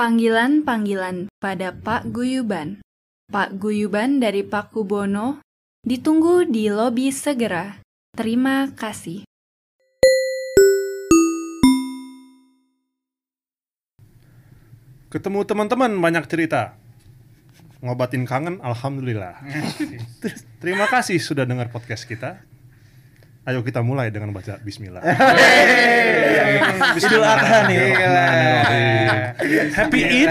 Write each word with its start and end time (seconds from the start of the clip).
Panggilan-panggilan 0.00 1.28
pada 1.44 1.76
Pak 1.76 2.08
Guyuban. 2.08 2.80
Pak 3.28 3.60
Guyuban 3.60 4.16
dari 4.16 4.40
Pak 4.40 4.72
Kubono 4.72 5.44
ditunggu 5.84 6.48
di 6.48 6.72
lobi 6.72 7.12
segera. 7.12 7.84
Terima 8.16 8.64
kasih. 8.72 9.28
Ketemu 15.12 15.44
teman-teman 15.44 15.92
banyak 16.00 16.24
cerita. 16.32 16.80
Ngobatin 17.84 18.24
kangen, 18.24 18.56
alhamdulillah. 18.64 19.36
Terima 20.64 20.88
kasih 20.88 21.20
sudah 21.20 21.44
dengar 21.44 21.68
podcast 21.68 22.08
kita. 22.08 22.40
Ayo 23.40 23.64
kita 23.64 23.80
mulai 23.80 24.12
dengan 24.12 24.36
baca 24.36 24.60
Bismillah. 24.60 25.00
Idul 27.00 27.24
Adha 27.24 27.72
nih. 27.72 27.96
Happy 29.72 30.04
Eid 30.04 30.28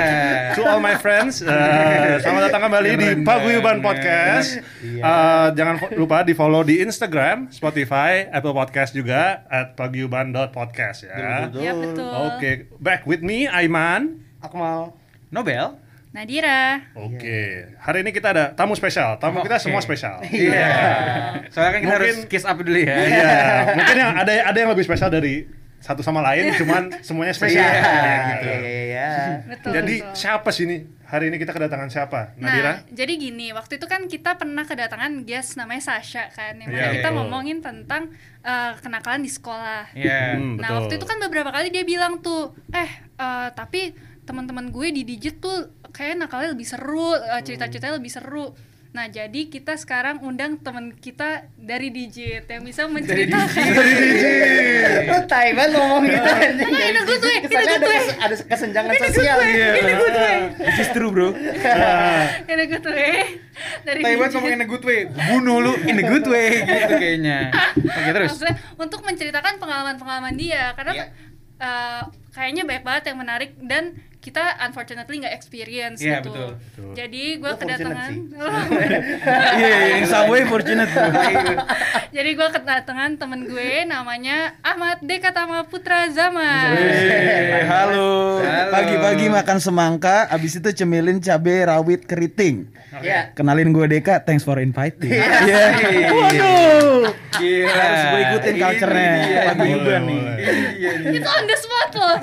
to 0.53 0.61
all 0.61 0.77
my 0.77 0.93
friends. 0.93 1.41
Eh, 1.41 2.21
selamat 2.21 2.53
datang 2.53 2.69
kembali 2.69 2.89
di 3.01 3.09
Paguyuban 3.25 3.81
Podcast. 3.81 4.61
Eh, 4.85 5.01
jangan 5.57 5.81
lupa 5.97 6.21
di 6.21 6.37
follow 6.37 6.61
di 6.61 6.85
Instagram, 6.85 7.49
Spotify, 7.49 8.29
Apple 8.29 8.53
Podcast 8.53 8.93
juga 8.93 9.41
at 9.49 9.73
paguyuban.podcast 9.73 11.09
ya. 11.09 11.49
Ya 11.57 11.73
betul. 11.73 12.05
Oke, 12.05 12.69
back 12.77 13.09
with 13.09 13.25
me 13.25 13.49
Aiman. 13.49 14.21
Akmal. 14.37 14.93
Nobel? 15.33 15.88
Nadira. 16.09 16.89
Oke, 16.97 17.69
hari 17.77 18.01
ini 18.01 18.09
kita 18.09 18.33
ada 18.33 18.45
tamu 18.51 18.73
spesial. 18.73 19.21
Tamu 19.21 19.45
kita 19.45 19.61
Oke. 19.61 19.63
semua 19.63 19.77
spesial. 19.79 20.17
Iya. 20.25 20.69
Soalnya 21.53 21.71
kan 21.71 21.81
kita 21.85 21.93
harus 21.95 22.07
Mungkin- 22.17 22.29
kiss 22.33 22.45
up 22.45 22.57
dulu 22.57 22.79
ya. 22.81 22.95
Iya, 22.97 23.33
mungkin 23.77 23.95
yang 23.95 24.11
ada 24.17 24.31
ada 24.43 24.57
yang 24.57 24.69
lebih 24.73 24.83
spesial 24.83 25.07
dari 25.07 25.45
satu 25.77 26.01
sama 26.01 26.25
lain, 26.25 26.49
cuman 26.57 26.89
semuanya 26.99 27.31
spesial. 27.31 27.61
Iya, 27.61 27.77
Ya, 27.77 28.17
gitu. 28.33 28.49
Iya, 28.49 28.57
iya, 28.59 28.81
iya. 28.83 29.09
Betul. 29.47 29.71
Jadi 29.71 29.95
betul. 30.01 30.15
siapa 30.17 30.49
sih 30.49 30.63
ini? 30.65 30.77
Hari 31.05 31.25
ini 31.25 31.37
kita 31.37 31.49
kedatangan 31.51 31.89
siapa? 31.89 32.37
Nah, 32.37 32.53
Nadira? 32.53 32.73
jadi 32.89 33.13
gini, 33.17 33.49
waktu 33.49 33.81
itu 33.81 33.85
kan 33.85 34.05
kita 34.05 34.37
pernah 34.37 34.61
kedatangan 34.61 35.25
guest 35.25 35.57
namanya 35.57 35.81
Sasha 35.83 36.29
kan, 36.29 36.53
yang 36.57 36.69
mana 36.69 36.89
Iya, 36.89 37.01
kita 37.01 37.09
betul. 37.09 37.17
ngomongin 37.17 37.57
tentang 37.61 38.13
eh, 38.39 38.71
kenakalan 38.77 39.21
di 39.21 39.29
sekolah. 39.29 39.89
Iya. 39.93 40.37
Hmm, 40.37 40.57
Nah, 40.57 40.69
betul. 40.69 40.77
waktu 40.77 40.93
itu 40.97 41.05
kan 41.05 41.17
beberapa 41.19 41.49
kali 41.49 41.69
dia 41.69 41.81
bilang 41.81 42.17
tuh, 42.19 42.53
eh 42.69 42.89
eh, 43.15 43.47
tapi 43.53 43.93
teman-teman 44.29 44.69
gue 44.69 44.87
di 44.91 45.01
Digit 45.03 45.41
tuh 45.41 45.57
kayak 45.89 46.13
nakalnya 46.19 46.53
lebih 46.53 46.63
seru, 46.63 47.09
eh, 47.11 47.41
cerita-ceritanya 47.41 47.97
lebih 47.97 48.13
seru. 48.13 48.53
Nah, 48.89 49.05
jadi 49.05 49.45
kita 49.45 49.73
sekarang 49.75 50.17
undang 50.19 50.57
teman 50.57 50.89
kita 50.91 51.45
dari 51.55 51.89
Digit 51.89 52.45
yang 52.45 52.61
bisa 52.61 52.85
menceritakan. 52.85 53.65
Lu 55.09 55.17
tai 55.25 55.53
banget 55.53 55.71
ngomong 55.75 56.01
gitu 56.03 56.25
anjing. 56.25 56.65
Enggak, 56.65 56.87
ini 56.87 56.99
good 57.03 57.21
way, 57.21 57.35
ini 57.35 57.41
Kesannya 57.43 57.65
good 57.67 57.75
ada, 57.75 57.85
way. 57.85 57.97
kes- 57.99 58.17
ada 58.19 58.35
kesenjangan 58.47 58.89
Ini 58.89 58.99
sosial 59.03 59.37
good 59.37 59.45
way, 59.45 59.77
ini 59.77 59.93
good 59.95 60.15
way. 60.15 60.37
This 60.59 60.77
is 60.79 60.89
true, 60.89 61.11
bro. 61.11 61.29
Ini 62.49 62.63
good 62.65 62.85
way. 62.87 63.13
Dari 63.79 63.99
Tai 63.99 64.09
banget 64.11 64.17
Digit. 64.19 64.33
ngomong 64.35 64.51
in 64.51 64.61
a 64.61 64.67
good 64.67 64.83
way. 64.83 64.99
Bunuh 65.05 65.57
lu 65.59 65.73
in 65.83 65.95
a 65.95 66.05
good 66.07 66.25
way 66.25 66.47
gitu 66.59 66.93
kayaknya. 66.95 67.37
Oke, 67.77 68.09
terus. 68.11 68.29
Maksudnya 68.31 68.55
untuk 68.75 68.99
menceritakan 69.03 69.53
pengalaman-pengalaman 69.57 70.33
dia 70.33 70.73
karena 70.73 70.93
Iya. 70.95 71.05
eh, 71.59 72.01
kayaknya 72.31 72.63
banyak 72.63 72.83
banget 72.83 73.03
yang 73.05 73.17
menarik 73.19 73.51
dan 73.61 73.83
kita 74.19 74.43
unfortunately 74.61 75.15
nggak 75.17 75.31
experience 75.31 75.97
Iya, 75.97 76.19
gitu. 76.19 76.29
betul. 76.29 76.49
Betul. 76.59 76.91
Jadi 76.93 77.23
gue 77.39 77.53
kedatangan. 77.55 78.11
Iya, 79.59 79.67
iya, 79.69 79.95
in 79.97 80.05
some 80.05 80.27
way 80.27 80.43
fortunate. 80.43 80.91
Jadi 82.09 82.29
gue 82.33 82.47
kedatangan 82.49 83.15
temen 83.15 83.47
gue 83.47 83.85
namanya 83.85 84.59
Ahmad 84.59 84.99
Dekatama 84.99 85.63
Putra 85.65 86.07
Zaman. 86.09 86.75
Halo. 87.65 88.43
Pagi-pagi 88.69 89.27
makan 89.29 89.57
semangka, 89.57 90.27
abis 90.27 90.59
itu 90.59 90.69
cemilin 90.73 91.19
cabe 91.19 91.63
rawit 91.63 92.03
keriting. 92.03 92.67
Iya. 92.91 93.31
Kenalin 93.31 93.69
gue 93.69 93.85
Deka, 93.87 94.19
thanks 94.19 94.41
for 94.41 94.57
inviting. 94.57 95.13
Iya. 95.13 95.63
Waduh, 96.09 97.13
Gila. 97.37 97.71
harus 97.71 98.01
gue 98.03 98.19
ikutin 98.25 98.55
culture-nya 98.57 99.11
Iya, 99.21 99.41
Pagi 99.47 99.71
nih. 99.77 100.21
Iya, 100.35 100.51
iya. 100.75 101.09
Itu 101.13 101.29
on 101.29 101.43
the 101.45 101.55
spot 101.55 101.89
loh. 101.95 102.17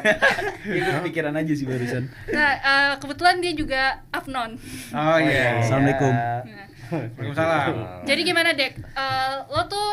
Ikut 0.67 0.95
pikiran 1.07 1.33
aja 1.33 1.53
sih 1.55 1.65
barusan. 1.87 2.05
Nah 2.29 2.51
eh, 2.53 2.93
kebetulan 2.99 3.37
dia 3.39 3.53
juga 3.55 3.83
Afnon. 4.11 4.51
Oh 4.91 5.19
iya. 5.19 5.63
Assalamualaikum. 5.63 6.13
Nah, 6.13 6.43
Waalaikumsalam. 6.87 7.75
Jadi 8.05 8.21
gimana 8.23 8.51
Dek? 8.53 8.73
Eh, 8.77 9.35
lo 9.49 9.63
tuh 9.67 9.89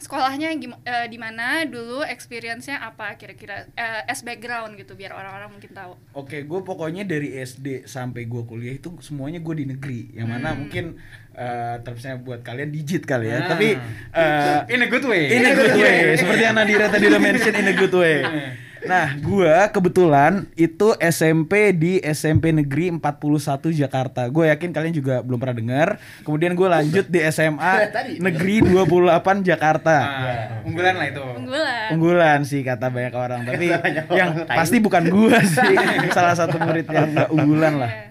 sekolahnya 0.00 0.56
gim- 0.56 0.80
eh, 0.80 1.06
di 1.06 1.20
mana 1.20 1.68
dulu 1.68 2.00
experience-nya 2.00 2.80
apa 2.80 3.14
kira-kira 3.14 3.68
Eh, 3.70 4.02
as 4.08 4.24
background 4.24 4.74
gitu 4.74 4.96
biar 4.96 5.12
orang-orang 5.12 5.52
mungkin 5.52 5.70
tahu. 5.70 5.92
Oke, 6.14 6.42
gue 6.42 6.60
pokoknya 6.64 7.04
dari 7.04 7.36
SD 7.36 7.84
sampai 7.84 8.24
gue 8.24 8.42
kuliah 8.42 8.74
itu 8.74 8.96
semuanya 8.98 9.38
gue 9.38 9.54
di 9.54 9.66
negeri. 9.68 10.08
Yang 10.12 10.28
mana 10.28 10.56
mungkin 10.56 10.96
eh 11.30 11.76
terusnya 11.80 12.18
buat 12.18 12.42
kalian 12.42 12.74
digit 12.74 13.06
kali 13.06 13.28
ya. 13.28 13.38
Ah. 13.38 13.48
Tapi 13.54 13.68
eh, 14.10 14.58
In 14.72 14.80
a 14.82 14.88
good 14.88 15.04
way. 15.04 15.24
In 15.30 15.44
a 15.44 15.52
good 15.52 15.76
way, 15.76 16.16
seperti 16.16 16.42
yang 16.42 16.56
Nadira 16.56 16.88
tadi 16.88 17.04
udah 17.06 17.22
mention 17.22 17.54
in 17.54 17.68
a 17.68 17.76
good 17.76 17.94
way. 17.94 18.16
Nah, 18.80 19.12
gua 19.20 19.68
kebetulan 19.68 20.48
itu 20.56 20.96
SMP 20.98 21.76
di 21.76 22.00
SMP 22.00 22.48
Negeri 22.48 22.88
41 22.92 23.70
Jakarta. 23.70 24.24
Gue 24.28 24.48
yakin 24.48 24.72
kalian 24.72 24.94
juga 24.94 25.20
belum 25.20 25.36
pernah 25.36 25.56
dengar. 25.56 25.88
Kemudian 26.24 26.56
gue 26.56 26.64
lanjut 26.64 27.04
di 27.06 27.20
SMA 27.28 27.92
Negeri 28.26 28.64
28 28.64 29.44
Jakarta. 29.44 29.96
Ah, 30.00 30.64
unggulan 30.64 30.94
lah 30.96 31.06
itu. 31.08 31.24
Unggulan. 31.24 31.88
Unggulan 31.92 32.38
sih 32.44 32.60
kata 32.64 32.88
banyak 32.88 33.12
orang, 33.12 33.40
tapi 33.44 33.68
yang 34.16 34.44
pasti 34.48 34.76
bukan 34.80 35.12
gua 35.12 35.38
sih. 35.44 35.76
Salah 36.16 36.34
satu 36.34 36.56
murid 36.56 36.88
yang 36.88 37.12
nggak 37.12 37.28
unggulan 37.30 37.74
lah. 37.80 37.90
Iya. 37.90 38.04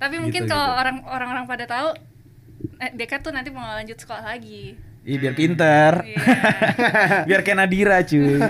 Tapi 0.00 0.16
mungkin 0.20 0.42
Gitu, 0.44 0.52
kalau 0.52 0.68
gitu. 0.68 0.80
orang 0.84 0.96
orang-orang 1.08 1.44
pada 1.48 1.64
tahu 1.64 1.88
eh, 2.76 2.90
Deka 2.92 3.24
tuh 3.24 3.32
nanti 3.32 3.48
mau 3.48 3.64
lanjut 3.64 3.96
sekolah 3.96 4.24
lagi 4.24 4.76
Iya 5.04 5.16
biar 5.20 5.34
pinter. 5.36 5.92
Iya. 6.00 6.16
biar 7.28 7.40
kayak 7.44 7.58
Nadira 7.60 8.00
cuy. 8.08 8.40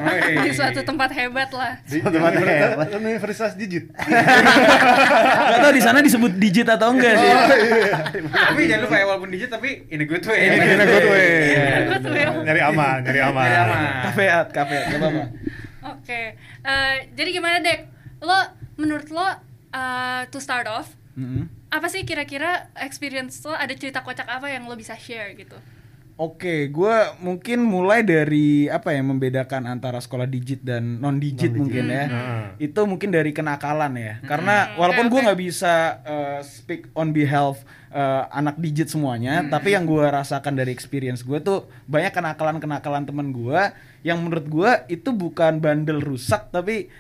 di 0.47 0.51
suatu 0.55 0.87
tempat 0.87 1.11
hebat 1.11 1.51
lah. 1.51 1.83
Di 1.83 1.99
Teman 1.99 2.31
Universitas, 2.31 2.71
hebat. 2.71 2.89
Universitas 2.95 3.53
Digit. 3.59 3.85
Gak 5.51 5.59
tau 5.59 5.73
di 5.75 5.83
sana 5.83 5.99
disebut 5.99 6.33
digit 6.39 6.71
atau 6.71 6.95
enggak 6.95 7.19
sih. 7.19 7.31
Tapi 8.31 8.71
jangan 8.71 8.83
lupa 8.87 8.97
ya 9.03 9.05
walaupun 9.11 9.31
digit 9.35 9.51
tapi 9.51 9.83
in 9.91 9.99
a 9.99 10.07
good 10.07 10.23
way. 10.31 10.41
In 10.47 10.79
a 10.79 10.87
good 10.87 11.07
way. 11.11 11.31
Iya. 11.59 11.99
Tuh 11.99 12.15
ya. 12.15 12.29
Nyari 12.47 12.61
aman, 12.63 12.99
nyari 13.03 13.21
aman. 13.21 13.45
Nyari 13.51 13.59
aman. 13.59 13.83
Kafeat, 14.07 14.47
kafeat, 14.55 14.85
gak 14.95 14.99
apa-apa. 15.03 15.23
Oke. 15.99 16.21
Eh, 16.39 16.95
jadi 17.19 17.29
gimana 17.35 17.59
Dek? 17.59 17.81
Lo 18.23 18.39
menurut 18.79 19.11
lo 19.11 19.27
eh, 19.75 20.23
to 20.31 20.39
start 20.39 20.71
off 20.71 20.95
Mm-mm. 21.15 21.47
apa 21.71 21.87
sih 21.87 22.03
kira-kira 22.03 22.71
experience 22.79 23.39
lo 23.43 23.55
ada 23.55 23.71
cerita 23.75 24.03
kocak 24.03 24.27
apa 24.27 24.51
yang 24.51 24.67
lo 24.67 24.75
bisa 24.75 24.95
share 24.95 25.35
gitu? 25.35 25.59
Oke, 26.15 26.71
gue 26.71 26.97
mungkin 27.27 27.67
mulai 27.67 28.07
dari 28.07 28.71
apa 28.71 28.95
ya 28.95 29.03
membedakan 29.03 29.67
antara 29.67 29.99
sekolah 29.99 30.31
digit 30.31 30.63
dan 30.63 31.03
non 31.03 31.19
digit 31.19 31.51
mungkin 31.51 31.91
ya. 31.91 32.05
Hmm. 32.07 32.47
Itu 32.63 32.87
mungkin 32.87 33.11
dari 33.11 33.35
kenakalan 33.35 33.99
ya. 33.99 34.23
Karena 34.23 34.79
walaupun 34.79 35.11
oke, 35.11 35.13
gue 35.13 35.21
nggak 35.27 35.41
bisa 35.43 35.75
uh, 36.07 36.39
speak 36.47 36.87
on 36.95 37.11
behalf 37.11 37.67
uh, 37.91 38.31
anak 38.31 38.63
digit 38.63 38.87
semuanya, 38.87 39.43
tapi 39.51 39.75
yang 39.75 39.91
gue 39.91 40.07
rasakan 40.07 40.55
dari 40.55 40.71
experience 40.71 41.27
gue 41.27 41.43
tuh 41.43 41.67
banyak 41.91 42.15
kenakalan-kenakalan 42.15 43.11
temen 43.11 43.35
gue 43.35 43.61
yang 44.07 44.23
menurut 44.23 44.47
gue 44.47 44.71
itu 44.95 45.11
bukan 45.11 45.59
bandel 45.59 45.99
rusak 45.99 46.47
tapi 46.55 46.95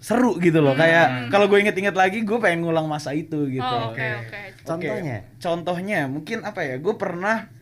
seru 0.00 0.40
gitu 0.40 0.64
loh. 0.64 0.72
Kayak 0.72 1.28
kalau 1.28 1.44
gue 1.52 1.60
inget-inget 1.60 1.92
lagi 1.92 2.24
gue 2.24 2.38
pengen 2.40 2.64
ngulang 2.64 2.88
masa 2.88 3.12
itu 3.12 3.52
gitu. 3.52 3.68
Oh, 3.68 3.92
oke 3.92 4.00
oke. 4.00 4.40
Oke, 4.56 4.64
Contohnya? 4.64 5.16
Contohnya 5.36 6.00
mungkin 6.08 6.40
apa 6.40 6.64
ya? 6.64 6.80
Gue 6.80 6.96
pernah 6.96 7.52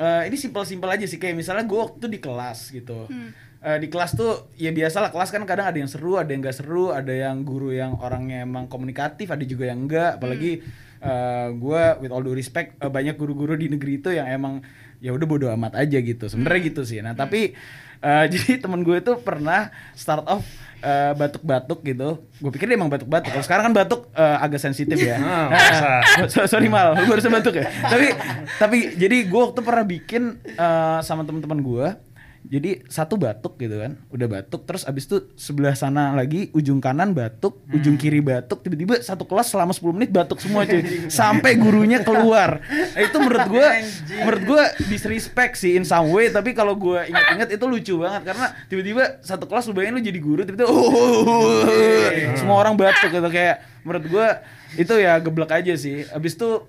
eh, 0.00 0.22
ini 0.32 0.36
simpel-simpel 0.40 0.88
aja 0.88 1.04
sih 1.04 1.20
kayak 1.20 1.36
misalnya 1.36 1.68
gue 1.68 1.78
waktu 1.78 2.08
di 2.08 2.18
kelas 2.18 2.72
gitu. 2.72 3.04
Hmm. 3.06 3.36
Eh, 3.60 3.76
di 3.76 3.92
kelas 3.92 4.16
tuh 4.16 4.48
ya 4.56 4.72
biasalah 4.72 5.12
kelas 5.12 5.28
kan 5.28 5.44
kadang 5.44 5.68
ada 5.68 5.76
yang 5.76 5.90
seru, 5.92 6.16
ada 6.16 6.32
yang 6.32 6.40
gak 6.40 6.56
seru, 6.56 6.96
ada 6.96 7.12
yang 7.12 7.44
guru 7.44 7.76
yang 7.76 7.92
orangnya 8.00 8.48
emang 8.48 8.72
komunikatif, 8.72 9.28
ada 9.28 9.44
juga 9.44 9.68
yang 9.68 9.84
enggak. 9.84 10.16
Apalagi 10.16 10.64
eh, 11.04 11.48
gue 11.52 11.82
with 12.00 12.08
all 12.08 12.24
due 12.24 12.32
respect 12.32 12.80
eh, 12.80 12.88
banyak 12.88 13.20
guru-guru 13.20 13.60
di 13.60 13.68
negeri 13.68 14.00
itu 14.00 14.16
yang 14.16 14.24
emang 14.32 14.64
ya 15.04 15.12
udah 15.12 15.26
bodo 15.28 15.46
amat 15.52 15.76
aja 15.76 16.00
gitu. 16.00 16.24
Sebenarnya 16.32 16.60
gitu 16.72 16.82
sih. 16.88 17.04
Nah, 17.04 17.12
tapi 17.12 17.52
eh, 18.00 18.24
jadi 18.32 18.60
temen 18.60 18.80
gue 18.80 18.96
itu 18.98 19.12
pernah 19.20 19.68
start 19.92 20.24
off 20.26 20.44
eh, 20.80 21.12
batuk-batuk 21.12 21.84
gitu. 21.84 22.20
Gue 22.40 22.50
pikir 22.50 22.66
dia 22.68 22.76
emang 22.76 22.88
batuk-batuk. 22.88 23.30
Kalau 23.30 23.44
sekarang 23.44 23.64
kan 23.70 23.74
batuk 23.76 24.08
eh, 24.12 24.36
agak 24.40 24.60
sensitif 24.60 24.96
ya. 24.96 25.16
Nah, 25.24 25.48
biasa. 25.52 25.88
So- 26.28 26.48
sorry 26.48 26.68
mal, 26.72 26.96
lu 26.96 27.04
baru 27.06 27.20
batuk 27.30 27.60
ya. 27.60 27.68
tapi 27.84 28.06
tapi 28.58 28.78
jadi 28.96 29.28
gue 29.28 29.40
waktu 29.40 29.60
pernah 29.60 29.84
bikin 29.84 30.22
eh, 30.44 30.98
sama 31.04 31.22
teman-teman 31.24 31.60
gue 31.60 31.86
Jadi 32.40 32.80
satu 32.88 33.20
batuk 33.20 33.60
gitu 33.60 33.76
kan, 33.76 34.00
udah 34.08 34.26
batuk 34.26 34.64
terus 34.64 34.88
abis 34.88 35.04
itu 35.04 35.28
sebelah 35.36 35.76
sana 35.76 36.16
lagi 36.16 36.48
ujung 36.56 36.80
kanan 36.80 37.12
batuk, 37.12 37.60
ujung 37.68 38.00
kiri 38.00 38.24
batuk, 38.24 38.64
tiba-tiba 38.64 38.96
satu 39.04 39.28
kelas 39.28 39.52
selama 39.52 39.76
10 39.76 39.92
menit 39.92 40.10
batuk 40.10 40.40
semua 40.40 40.64
cuy. 40.64 40.80
Sampai 41.12 41.60
gurunya 41.60 42.00
keluar. 42.00 42.64
Nah, 42.64 43.00
itu 43.06 43.16
menurut 43.20 43.44
gua 43.44 43.68
menurut 44.24 44.42
gua 44.48 44.62
disrespect 44.88 45.60
sih 45.60 45.76
in 45.76 45.84
some 45.84 46.08
way, 46.08 46.32
tapi 46.32 46.56
kalau 46.56 46.72
gua 46.72 47.04
ingat-ingat 47.04 47.52
itu 47.52 47.64
lucu 47.68 47.94
banget 48.00 48.32
karena 48.32 48.46
tiba-tiba 48.72 49.04
satu 49.20 49.44
kelas 49.44 49.68
lu 49.68 49.76
bayangin 49.76 50.00
lu 50.00 50.02
jadi 50.02 50.20
guru 50.24 50.40
tiba-tiba 50.48 50.68
oh, 50.72 51.68
semua 52.40 52.56
orang 52.56 52.72
batuk 52.72 53.12
gitu 53.12 53.28
kayak 53.28 53.60
menurut 53.84 54.04
gua 54.08 54.26
itu 54.80 54.94
ya 54.96 55.20
geblek 55.20 55.52
aja 55.52 55.74
sih. 55.76 56.08
Abis 56.08 56.40
itu 56.40 56.64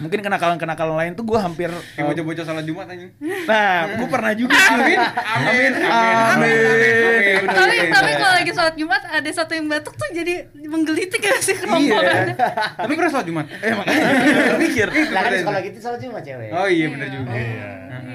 mungkin 0.00 0.18
kenakalan-kenakalan 0.18 0.96
lain 0.96 1.12
tuh 1.12 1.22
gua 1.22 1.40
hampir 1.40 1.68
Kayak 1.68 2.06
bocah-bocah 2.08 2.42
salat 2.42 2.64
Jumat 2.64 2.86
anjing. 2.86 3.12
Nah, 3.20 3.76
gue 3.94 4.08
pernah 4.08 4.32
juga 4.32 4.56
sih. 4.56 4.72
Amin, 4.72 4.98
Amin, 4.98 5.72
amin. 5.82 7.40
tapi 7.46 7.76
tapi 7.86 8.10
kalau 8.14 8.34
lagi 8.34 8.50
sholat 8.50 8.74
Jumat 8.74 9.02
ada 9.04 9.30
satu 9.30 9.52
yang 9.52 9.66
batuk 9.66 9.94
tuh 9.94 10.08
jadi 10.10 10.34
menggelitik 10.62 11.20
gak 11.20 11.40
sih 11.40 11.54
kerongkongan 11.54 12.34
Tapi 12.76 12.92
pernah 12.92 13.10
salat 13.10 13.26
Jumat? 13.26 13.46
Eh 13.54 13.72
makanya 13.72 14.04
mikir. 14.62 14.86
Lah 15.10 15.20
kan 15.22 15.32
sekolah 15.34 15.60
gitu 15.62 15.78
salah 15.78 15.98
cuma 15.98 16.20
cewek. 16.20 16.48
Oh 16.50 16.66
iya 16.66 16.86
benar 16.88 17.08
juga. 17.08 17.30
Iya. 17.30 17.68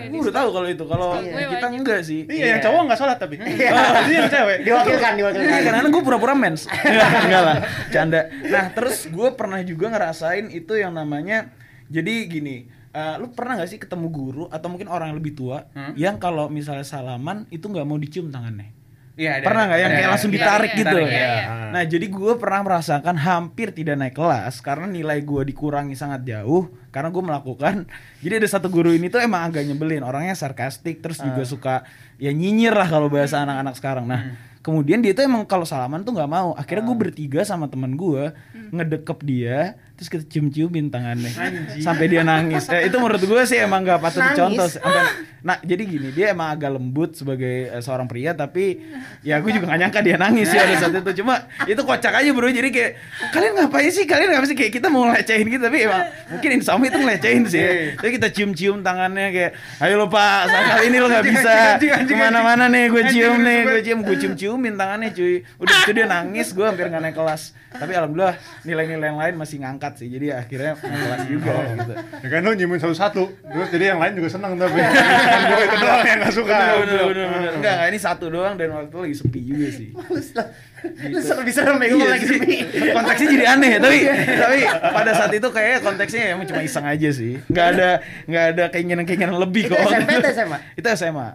Gue 0.05 0.21
udah 0.21 0.35
tahu 0.35 0.49
kalau 0.51 0.67
itu. 0.67 0.83
Kalau 0.85 1.07
Iya. 1.17 1.47
kita 1.51 1.67
enggak 1.67 1.99
sih. 2.01 2.19
Iya, 2.25 2.45
yang 2.47 2.61
cowok 2.61 2.81
nggak 2.85 2.99
sholat 2.99 3.17
tapi. 3.17 3.35
Oh, 3.37 3.45
Jadi 3.45 4.13
yang 4.13 4.29
cewek. 4.29 4.57
Diwakilkan, 4.61 5.11
Iya, 5.11 5.19
diwakilkan. 5.19 5.61
karena 5.65 5.89
gue 5.89 6.03
pura-pura 6.03 6.33
mens. 6.33 6.61
Enggak 7.25 7.41
lah, 7.41 7.57
canda. 7.89 8.21
Nah, 8.43 8.65
terus 8.71 9.05
gue 9.05 9.29
pernah 9.33 9.59
juga 9.61 9.89
ngerasain 9.89 10.49
itu 10.49 10.73
yang 10.73 10.93
namanya 10.93 11.49
jadi 11.87 12.13
gini, 12.25 12.55
eh, 12.89 13.15
lu 13.17 13.29
pernah 13.29 13.57
gak 13.57 13.67
sih 13.67 13.77
ketemu 13.77 14.07
guru 14.07 14.43
atau 14.47 14.67
mungkin 14.67 14.87
orang 14.87 15.09
yang 15.09 15.17
lebih 15.17 15.33
tua 15.33 15.67
Hmm? 15.71 15.93
yang 15.93 16.15
kalau 16.15 16.47
misalnya 16.47 16.83
salaman 16.83 17.45
itu 17.49 17.65
nggak 17.65 17.83
mau 17.83 17.95
dicium 17.95 18.29
tangannya? 18.29 18.73
Iya, 19.15 19.39
ada. 19.39 19.45
Pernah 19.47 19.63
nggak 19.65 19.79
yang 19.79 19.87
Ada, 19.87 19.95
kayak 19.95 20.03
ada. 20.03 20.11
langsung 20.11 20.27
Iya, 20.29 20.37
ditarik 20.37 20.69
iya, 20.69 20.79
gitu? 20.81 20.97
iya, 20.97 21.07
iya. 21.07 21.43
Nah 21.71 21.83
jadi 21.85 22.05
gue 22.05 22.33
pernah 22.35 22.61
merasakan 22.61 23.15
hampir 23.17 23.67
tidak 23.71 23.95
naik 23.95 24.11
kelas 24.11 24.59
karena 24.59 24.85
nilai 24.85 25.19
gue 25.21 25.41
dikurangi 25.45 25.95
sangat 25.95 26.21
jauh 26.23 26.67
karena 26.91 27.09
gue 27.09 27.23
melakukan. 27.23 27.75
Jadi 28.23 28.33
ada 28.35 28.47
satu 28.49 28.67
guru 28.67 28.91
ini 28.91 29.07
tuh 29.07 29.19
emang 29.19 29.47
agak 29.47 29.63
nyebelin, 29.63 30.03
orangnya 30.03 30.31
sarkastik 30.33 30.99
terus 30.99 31.19
juga 31.21 31.43
suka 31.43 31.75
ya 32.15 32.31
nyinyir 32.31 32.71
lah 32.71 32.87
kalau 32.87 33.07
bahasa 33.07 33.39
anak-anak 33.39 33.75
sekarang. 33.75 34.03
Nah 34.03 34.21
kemudian 34.59 34.99
dia 34.99 35.11
tuh 35.11 35.23
emang 35.23 35.45
kalau 35.45 35.63
salaman 35.63 36.01
tuh 36.01 36.11
nggak 36.11 36.27
mau. 36.27 36.51
Akhirnya 36.51 36.83
gue 36.83 36.97
bertiga 37.01 37.47
sama 37.47 37.71
teman 37.71 37.95
gue 37.95 38.35
ngedekep 38.69 39.19
dia 39.23 39.79
terus 39.95 40.11
kita 40.11 40.23
cium-ciumin 40.27 40.91
tangannya. 40.91 41.31
Sampai 41.79 42.11
dia 42.11 42.21
nangis. 42.27 42.67
Eh, 42.67 42.91
itu 42.91 42.95
menurut 42.99 43.23
gue 43.23 43.41
sih 43.47 43.63
emang 43.63 43.79
nggak 43.79 43.99
patut 44.03 44.19
Nangis? 44.19 44.35
dicontoh. 44.35 44.67
Sampai- 44.67 45.33
nah 45.45 45.61
jadi 45.61 45.83
gini 45.85 46.09
dia 46.09 46.33
emang 46.33 46.57
agak 46.57 46.73
lembut 46.73 47.15
sebagai 47.15 47.69
eh, 47.71 47.81
seorang 47.81 48.09
pria 48.09 48.33
tapi 48.33 48.81
ya 49.21 49.37
gue 49.39 49.53
juga 49.53 49.69
gak 49.69 49.77
nyangka 49.77 49.99
dia 50.01 50.17
nangis 50.19 50.51
ya 50.51 50.67
pada 50.67 50.75
saat 50.83 50.99
itu. 50.99 51.23
Cuma 51.23 51.47
itu 51.63 51.79
kocak 51.79 52.11
aja 52.11 52.29
bro. 52.35 52.51
Jadi 52.51 52.69
kayak 52.75 52.91
kalian 53.31 53.53
ngapain 53.55 53.87
sih? 53.87 54.03
Kalian 54.03 54.27
ngapain 54.35 54.49
sih? 54.51 54.57
Kayak 54.59 54.73
kita 54.75 54.87
mau 54.91 55.07
ngelecehin 55.07 55.47
gitu 55.47 55.63
tapi 55.63 55.77
emang 55.87 56.03
mungkin 56.27 56.49
Allah 56.59 56.87
itu 56.91 56.99
ngelecehin 56.99 57.43
sih. 57.47 57.61
Ya. 57.63 57.73
tapi 57.95 58.09
kita 58.19 58.27
cium-cium 58.35 58.77
tangannya 58.83 59.27
kayak 59.31 59.51
ayo 59.79 59.95
lo 59.95 60.11
pak 60.11 60.51
saat 60.51 60.63
kali 60.75 60.83
ini 60.91 60.97
lo 60.99 61.07
nggak 61.07 61.25
bisa. 61.25 61.55
ke 61.79 62.15
mana-mana 62.19 62.67
nih 62.67 62.83
gue 62.91 63.03
cium 63.15 63.35
nih 63.39 63.59
gue 63.63 63.81
cium. 63.85 63.99
Gue 64.03 64.15
cium-ciumin 64.19 64.75
tangannya 64.75 65.15
cuy. 65.15 65.45
Udah 65.61 65.75
itu 65.87 65.91
dia 65.95 66.05
nangis 66.09 66.51
gue 66.51 66.65
hampir 66.67 66.91
gak 66.91 66.99
naik 66.99 67.15
kelas. 67.15 67.55
Tapi 67.75 67.91
alhamdulillah 67.91 68.39
nilai-nilai 68.63 69.07
yang 69.11 69.19
lain 69.19 69.35
masih 69.35 69.59
ngangkat 69.61 69.84
sih 69.93 70.09
jadi 70.09 70.41
akhirnya 70.41 70.73
kelas 70.73 71.21
juga 71.29 71.53
gitu. 71.69 71.93
Ya 71.93 72.27
kan 72.33 72.39
lu 72.41 72.51
nyimin 72.57 72.81
satu-satu, 72.81 73.23
terus 73.29 73.69
jadi 73.69 73.93
yang 73.93 74.01
lain 74.01 74.17
juga 74.17 74.29
seneng 74.33 74.57
tapi. 74.57 74.81
Kan 75.35 75.41
gue 75.45 75.61
itu 75.61 75.77
doang 75.77 76.01
yang 76.01 76.19
gak 76.25 76.33
suka. 76.33 76.57
bener 76.57 76.81
bener 76.81 77.05
bener. 77.05 77.25
bener 77.29 77.51
enggak 77.61 77.77
ini 77.93 77.99
satu 78.01 78.25
doang 78.33 78.57
dan 78.57 78.73
waktu 78.73 78.89
itu 78.89 78.97
lagi 79.05 79.15
sepi 79.21 79.39
juga 79.45 79.67
sih. 79.69 79.89
Males 79.93 80.29
lah. 80.33 80.47
Lu 80.85 81.19
serem 81.21 81.45
serem 81.49 81.77
ya 81.77 81.87
gue 81.93 82.07
lagi 82.09 82.25
sih. 82.25 82.39
sepi. 82.41 82.55
konteksnya 82.89 83.27
jadi 83.29 83.45
aneh 83.53 83.71
tapi 83.77 83.97
tapi 84.33 84.57
pada 84.69 85.11
saat 85.13 85.31
itu 85.33 85.47
kayak 85.53 85.77
konteksnya 85.85 86.21
emang 86.33 86.45
cuma 86.49 86.61
iseng 86.65 86.85
aja 86.85 87.09
sih. 87.13 87.37
Nggak 87.45 87.67
ada 87.77 87.89
nggak 88.25 88.45
ada 88.55 88.63
keinginan 88.73 89.03
keinginan 89.05 89.37
lebih 89.37 89.69
Itu 89.69 89.77
kok. 89.77 89.85
SMP 89.85 90.09
atau 90.17 90.31
SMA? 90.33 90.57
itu 90.73 90.87
SMA 90.97 91.27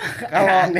kalau 0.32 0.72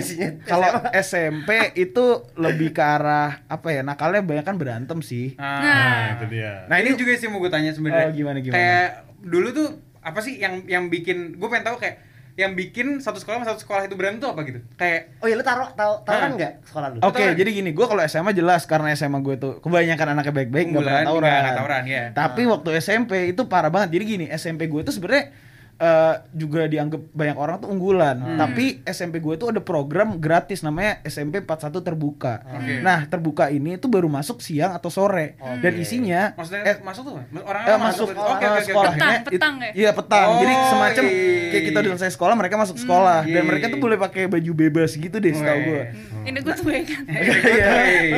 kalau 0.44 0.68
SMP 0.96 1.50
itu 1.76 2.04
lebih 2.34 2.72
ke 2.72 2.80
arah 2.80 3.44
apa 3.46 3.68
ya 3.70 3.80
nakalnya 3.80 4.24
banyak 4.24 4.44
kan 4.44 4.56
berantem 4.56 4.98
sih 5.00 5.36
Ah. 5.36 5.60
Nah, 5.60 6.04
itu 6.16 6.24
dia. 6.32 6.64
Nah 6.66 6.76
ini 6.78 6.96
juga 6.96 7.12
sih 7.14 7.28
mau 7.28 7.38
gue 7.38 7.48
tanya 7.48 7.70
sebenarnya. 7.70 8.08
Oh, 8.08 8.14
gimana, 8.14 8.38
gimana? 8.40 8.56
Kayak 8.56 8.88
dulu 9.20 9.48
tuh 9.50 9.68
apa 10.00 10.20
sih 10.20 10.40
yang 10.40 10.64
yang 10.64 10.88
bikin 10.88 11.36
gue 11.36 11.48
pengen 11.48 11.66
tahu 11.66 11.76
kayak 11.76 11.96
yang 12.38 12.56
bikin 12.56 13.04
satu 13.04 13.20
sekolah 13.20 13.42
sama 13.42 13.46
satu 13.52 13.60
sekolah 13.60 13.82
itu 13.84 13.98
berantem 13.98 14.24
tuh 14.24 14.30
apa 14.32 14.40
gitu? 14.48 14.64
Kayak 14.74 15.12
Oh 15.20 15.28
iya 15.28 15.36
lu 15.36 15.44
taruh 15.44 15.68
tahu 15.76 15.92
taruhan 16.08 16.24
Hah? 16.24 16.32
enggak 16.32 16.52
sekolah 16.64 16.88
lu? 16.88 16.98
Oke, 17.02 17.20
Tawuran. 17.20 17.36
jadi 17.36 17.50
gini, 17.52 17.70
gue 17.70 17.84
kalau 17.84 18.00
SMA 18.02 18.32
jelas 18.32 18.64
karena 18.64 18.88
SMA 18.96 19.20
gue 19.20 19.36
tuh 19.36 19.52
kebanyakan 19.60 20.16
anaknya 20.16 20.32
baik-baik 20.32 20.66
nggak 20.72 20.80
pernah 20.80 21.04
tawuran. 21.04 21.28
nggak 21.28 21.58
tawuran, 21.60 21.82
ya. 21.84 22.04
Tapi 22.16 22.42
waktu 22.48 22.70
SMP 22.80 23.12
itu 23.28 23.44
parah 23.44 23.68
banget. 23.68 23.92
Jadi 23.92 24.04
gini, 24.06 24.26
SMP 24.32 24.72
gue 24.72 24.80
tuh 24.80 24.94
sebenarnya 24.94 25.34
eh, 25.80 26.14
juga 26.36 26.68
dianggap 26.68 27.00
banyak 27.16 27.36
orang 27.40 27.56
tuh 27.64 27.68
unggulan. 27.72 28.16
Hmm. 28.20 28.38
Tapi 28.38 28.84
SMP 28.84 29.18
gue 29.24 29.34
tuh 29.40 29.48
ada 29.50 29.64
program 29.64 30.20
gratis 30.20 30.60
namanya 30.60 31.00
SMP 31.08 31.40
41 31.40 31.80
terbuka. 31.80 32.44
Oke. 32.44 32.84
Nah, 32.84 33.08
terbuka 33.08 33.48
ini 33.48 33.80
tuh 33.80 33.88
baru 33.88 34.06
masuk 34.12 34.44
siang 34.44 34.76
atau 34.76 34.92
sore. 34.92 35.40
Dan 35.64 35.80
isinya 35.80 36.36
maksudnya 36.36 36.62
eh, 36.68 36.76
masuk 36.84 37.02
tuh 37.08 37.14
orang 37.40 37.62
Eh, 37.70 37.78
masuk 37.78 38.08
Oke 38.10 38.18
oke 38.18 38.44
eh, 38.44 38.50
oke. 38.50 38.62
sekolahnya 38.66 39.00
Petang, 39.00 39.24
petang 39.24 39.54
ya? 39.62 39.70
Iya 39.72 39.90
petang. 39.96 40.26
Oh, 40.28 40.40
Jadi 40.42 40.54
semacam 40.68 41.04
iya, 41.06 41.16
iya, 41.16 41.48
kayak 41.50 41.64
kita 41.64 41.78
iya. 41.78 41.84
udah 41.86 41.92
selesai 41.96 42.14
sekolah 42.16 42.34
mereka 42.36 42.54
masuk 42.58 42.76
sekolah 42.80 43.18
iya, 43.24 43.34
dan 43.38 43.42
mereka 43.46 43.64
iya, 43.66 43.72
tuh 43.72 43.78
iya. 43.78 43.84
boleh 43.86 43.98
pakai 44.00 44.22
baju 44.26 44.52
bebas 44.52 44.90
gitu 44.96 45.16
deh 45.16 45.32
setahu 45.32 45.60
gue. 45.64 45.82
ini 46.20 46.38
gue 46.44 46.52
tuh 46.52 46.66
ya 46.76 46.82
kan 46.84 47.02
Iya. 47.10 47.70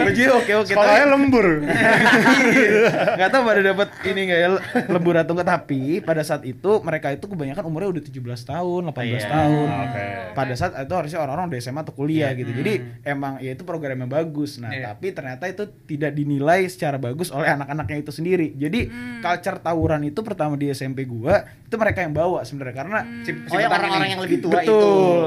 Baju 0.08 0.22
oke 0.42 0.52
oke. 0.64 0.72
Sekolahnya 0.72 1.06
lembur. 1.06 1.46
Gak 3.20 3.28
tau 3.30 3.42
pada 3.44 3.60
dapat 3.62 3.88
ini 4.08 4.20
nggak 4.32 4.40
ya 4.40 4.48
lembur 4.88 5.14
atau 5.18 5.32
enggak 5.36 5.48
tapi 5.60 6.00
pada 6.00 6.22
saat 6.24 6.42
itu 6.48 6.80
mereka 6.82 7.12
itu 7.12 7.24
kebanyakan 7.28 7.51
umurnya 7.60 7.92
udah 7.92 8.02
17 8.02 8.16
tahun, 8.42 8.82
18 8.88 9.20
Iya. 9.20 9.28
tahun. 9.28 9.68
Oke. 9.68 10.06
Pada 10.32 10.54
saat 10.56 10.72
itu 10.74 10.94
harusnya 10.96 11.20
orang-orang 11.20 11.52
udah 11.52 11.60
SMA 11.60 11.80
atau 11.82 11.92
kuliah 11.92 12.32
gitu. 12.32 12.48
Jadi 12.48 12.72
emang 13.02 13.36
ya 13.38 13.52
itu 13.52 13.62
program 13.62 13.98
yang 13.98 14.08
bagus. 14.08 14.56
Nah, 14.56 14.72
Iya. 14.72 14.90
tapi 14.90 15.12
ternyata 15.12 15.44
itu 15.44 15.68
tidak 15.84 16.16
dinilai 16.16 16.64
secara 16.64 16.96
bagus 16.96 17.28
oleh 17.28 17.46
anak-anaknya 17.46 18.00
itu 18.00 18.10
sendiri. 18.10 18.56
Jadi 18.56 18.88
culture 19.20 19.58
tawuran 19.58 20.00
itu 20.02 20.20
pertama 20.22 20.56
di 20.56 20.70
SMP 20.70 21.04
gua 21.04 21.44
itu 21.44 21.76
mereka 21.76 22.00
yang 22.00 22.12
bawa 22.12 22.40
sebenarnya 22.42 22.72
karena 22.74 22.98
Si- 23.20 23.36
si 23.36 23.52
Oh 23.52 23.60
orang-orang 23.60 24.08
yang 24.08 24.22
lebih 24.24 24.40
tua 24.40 24.56
Betul. 24.56 24.64
itu. 24.64 24.80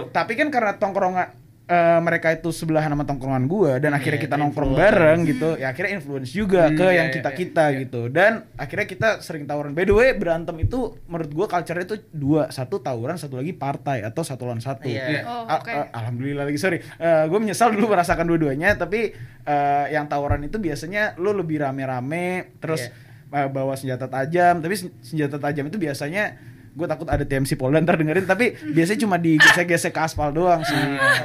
Tapi 0.10 0.34
kan 0.34 0.48
karena 0.50 0.74
tongkrongan 0.76 1.45
eh, 1.66 2.00
mereka 2.00 2.30
itu 2.30 2.50
sebelahan 2.50 2.88
sama 2.88 3.04
tongkrongan 3.04 3.46
gua 3.46 3.78
dan 3.78 3.92
akhirnya 3.92 4.18
Iya, 4.18 4.26
kita 4.26 4.36
nongkrong 4.36 4.72
influence. 4.72 4.86
bareng 4.86 5.20
gitu. 5.26 5.50
Ya 5.56 5.68
akhirnya 5.68 5.92
influence 5.94 6.30
juga 6.30 6.62
Hmm, 6.66 6.76
ke 6.76 6.86
iya, 6.86 6.96
yang 6.96 7.08
iya, 7.10 7.16
kita-kita 7.16 7.64
iya. 7.68 7.78
gitu. 7.82 8.02
Dan 8.08 8.32
akhirnya 8.54 8.86
kita 8.86 9.10
sering 9.20 9.44
tawuran. 9.44 9.74
By 9.74 9.84
the 9.84 9.92
way, 9.92 10.14
berantem 10.14 10.56
itu 10.60 10.78
menurut 11.06 11.32
gua 11.32 11.48
culture 11.48 11.78
itu 11.78 11.96
dua, 12.10 12.48
satu 12.50 12.78
tawuran, 12.78 13.16
satu 13.16 13.36
lagi 13.36 13.52
partai 13.52 14.02
atau 14.02 14.22
satu 14.22 14.46
lawan 14.46 14.60
satu. 14.60 14.86
Iya. 14.86 15.26
oh 15.26 15.46
Al- 15.46 15.60
oke 15.60 15.72
eh, 15.72 15.86
Alhamdulillah 15.92 16.46
lagi 16.46 16.58
sorry. 16.58 16.78
gue 17.26 17.40
menyesal 17.40 17.70
dulu 17.72 17.90
merasakan 17.90 18.26
dua-duanya, 18.26 18.76
tapi 18.76 19.14
eh, 19.42 19.86
yang 19.90 20.06
tawuran 20.06 20.42
itu 20.42 20.58
biasanya 20.58 21.18
lu 21.18 21.34
lebih 21.34 21.60
rame-rame, 21.60 22.54
terus 22.58 22.94
eh, 23.28 23.48
bawa 23.48 23.74
senjata 23.74 24.06
tajam. 24.06 24.62
Tapi 24.62 24.74
sen- 24.74 24.94
senjata 25.00 25.38
tajam 25.38 25.66
itu 25.66 25.76
biasanya 25.76 26.38
gue 26.76 26.84
takut 26.86 27.08
ada 27.08 27.24
TMC 27.24 27.56
Polda 27.56 27.80
ntar 27.80 27.96
dengerin, 27.96 28.24
tapi 28.24 28.46
biasanya 28.68 29.00
cuma 29.00 29.16
digesek-gesek 29.16 29.90
ke 29.90 30.02
aspal 30.02 30.30
doang 30.30 30.60
sih. 30.62 30.76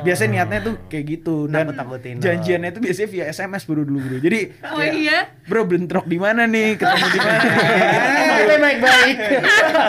Biasanya 0.01 0.47
niatnya 0.47 0.59
tuh 0.63 0.75
kayak 0.87 1.05
gitu 1.11 1.45
dan 1.45 1.67
Nakut-nakutin 1.69 2.15
lo. 2.15 2.23
janjiannya 2.23 2.69
itu 2.71 2.79
biasanya 2.79 3.09
via 3.09 3.25
SMS 3.29 3.63
bro 3.65 3.83
dulu 3.83 3.99
bro. 3.99 4.17
Jadi 4.21 4.41
oh 4.63 4.79
kayak, 4.79 4.95
iya 4.95 5.19
bro 5.45 5.63
bentrok 5.65 6.07
di 6.07 6.17
mana 6.17 6.47
nih, 6.47 6.75
ketemu 6.77 7.07
di 7.09 7.19
mana? 7.19 7.41
Kita 8.41 8.57
baik-baik. 8.57 9.17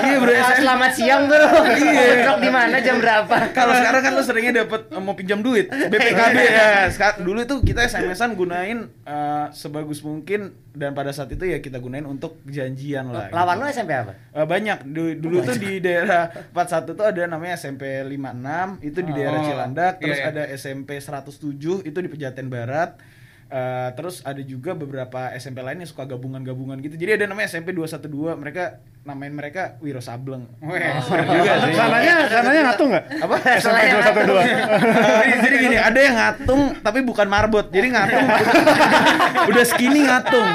Iya, 0.01 0.18
bro, 0.18 0.32
Ah, 0.32 0.41
saya- 0.44 0.60
Selamat 0.62 0.91
siang 0.91 1.24
bro. 1.25 1.46
Bentrok 1.62 2.38
di 2.39 2.50
mana 2.50 2.75
jam 2.80 2.98
berapa? 2.98 3.36
Kalau 3.51 3.74
sekarang 3.75 4.01
kan 4.01 4.12
lu 4.12 4.24
seringnya 4.24 4.53
dapat 4.60 4.82
eh, 4.88 4.98
mau 5.00 5.13
pinjam 5.13 5.39
duit 5.39 5.70
BPKB 5.70 6.38
ya. 6.41 6.68
Sekarang 6.88 7.22
dulu 7.22 7.39
itu 7.39 7.56
kita 7.63 7.86
SMS-an 7.86 8.34
gunain 8.34 8.77
eh, 9.03 9.46
sebagus 9.51 10.01
mungkin 10.01 10.51
dan 10.72 10.91
pada 10.91 11.12
saat 11.12 11.27
itu 11.30 11.44
ya 11.44 11.60
kita 11.60 11.77
gunain 11.77 12.03
untuk 12.03 12.39
janjian 12.44 13.08
lah. 13.08 13.27
Lawan 13.30 13.60
gitu. 13.60 13.62
lu 13.62 13.72
SMP 13.72 13.91
apa? 13.94 14.12
Eh, 14.32 14.41
banyak 14.44 14.77
Du- 14.88 15.13
dulu 15.13 15.44
tuh 15.44 15.50
di 15.58 15.81
daerah 15.84 16.29
41 16.53 16.93
tuh 16.96 17.05
ada 17.08 17.22
namanya 17.27 17.55
SMP 17.58 17.88
56 18.03 18.86
itu 18.86 19.00
di 19.01 19.12
daerah 19.12 19.39
Oh, 19.41 19.46
Cilandak 19.48 19.93
terus 20.00 20.20
iya, 20.20 20.29
iya. 20.29 20.31
ada 20.31 20.43
SMP 20.53 21.00
107 21.00 21.88
itu 21.88 21.98
di 21.98 22.10
Pejaten 22.12 22.48
Barat 22.48 23.00
Eh, 23.51 23.89
terus 24.00 24.24
ada 24.24 24.39
juga 24.48 24.72
beberapa 24.72 25.27
SMP 25.36 25.60
lain 25.60 25.84
yang 25.84 25.91
suka 25.91 26.08
gabungan-gabungan 26.08 26.79
gitu. 26.79 26.96
Jadi 26.96 27.20
ada 27.20 27.25
namanya 27.27 27.51
SMP 27.51 27.75
212 27.75 28.39
mereka 28.39 28.79
namain 29.01 29.34
mereka 29.34 29.81
Wiro 29.81 29.98
Sableng. 29.98 30.46
Weh. 30.62 30.77
juga 31.01 31.51
sih. 31.58 31.74
Sananya, 31.74 32.15
sananya 32.29 32.62
ngatung 32.70 32.89
nggak? 32.93 33.05
Apa? 33.17 33.36
SMP 33.58 33.81
212. 33.89 34.46
jadi, 35.25 35.36
jadi 35.41 35.55
gini, 35.58 35.77
ada 35.77 36.00
yang 36.00 36.15
ngatung 36.15 36.62
tapi 36.86 37.00
bukan 37.01 37.25
marbot. 37.25 37.65
Jadi 37.74 37.88
ngatung 37.89 38.25
udah 39.50 39.63
skinny 39.65 40.05
ngatung. 40.05 40.46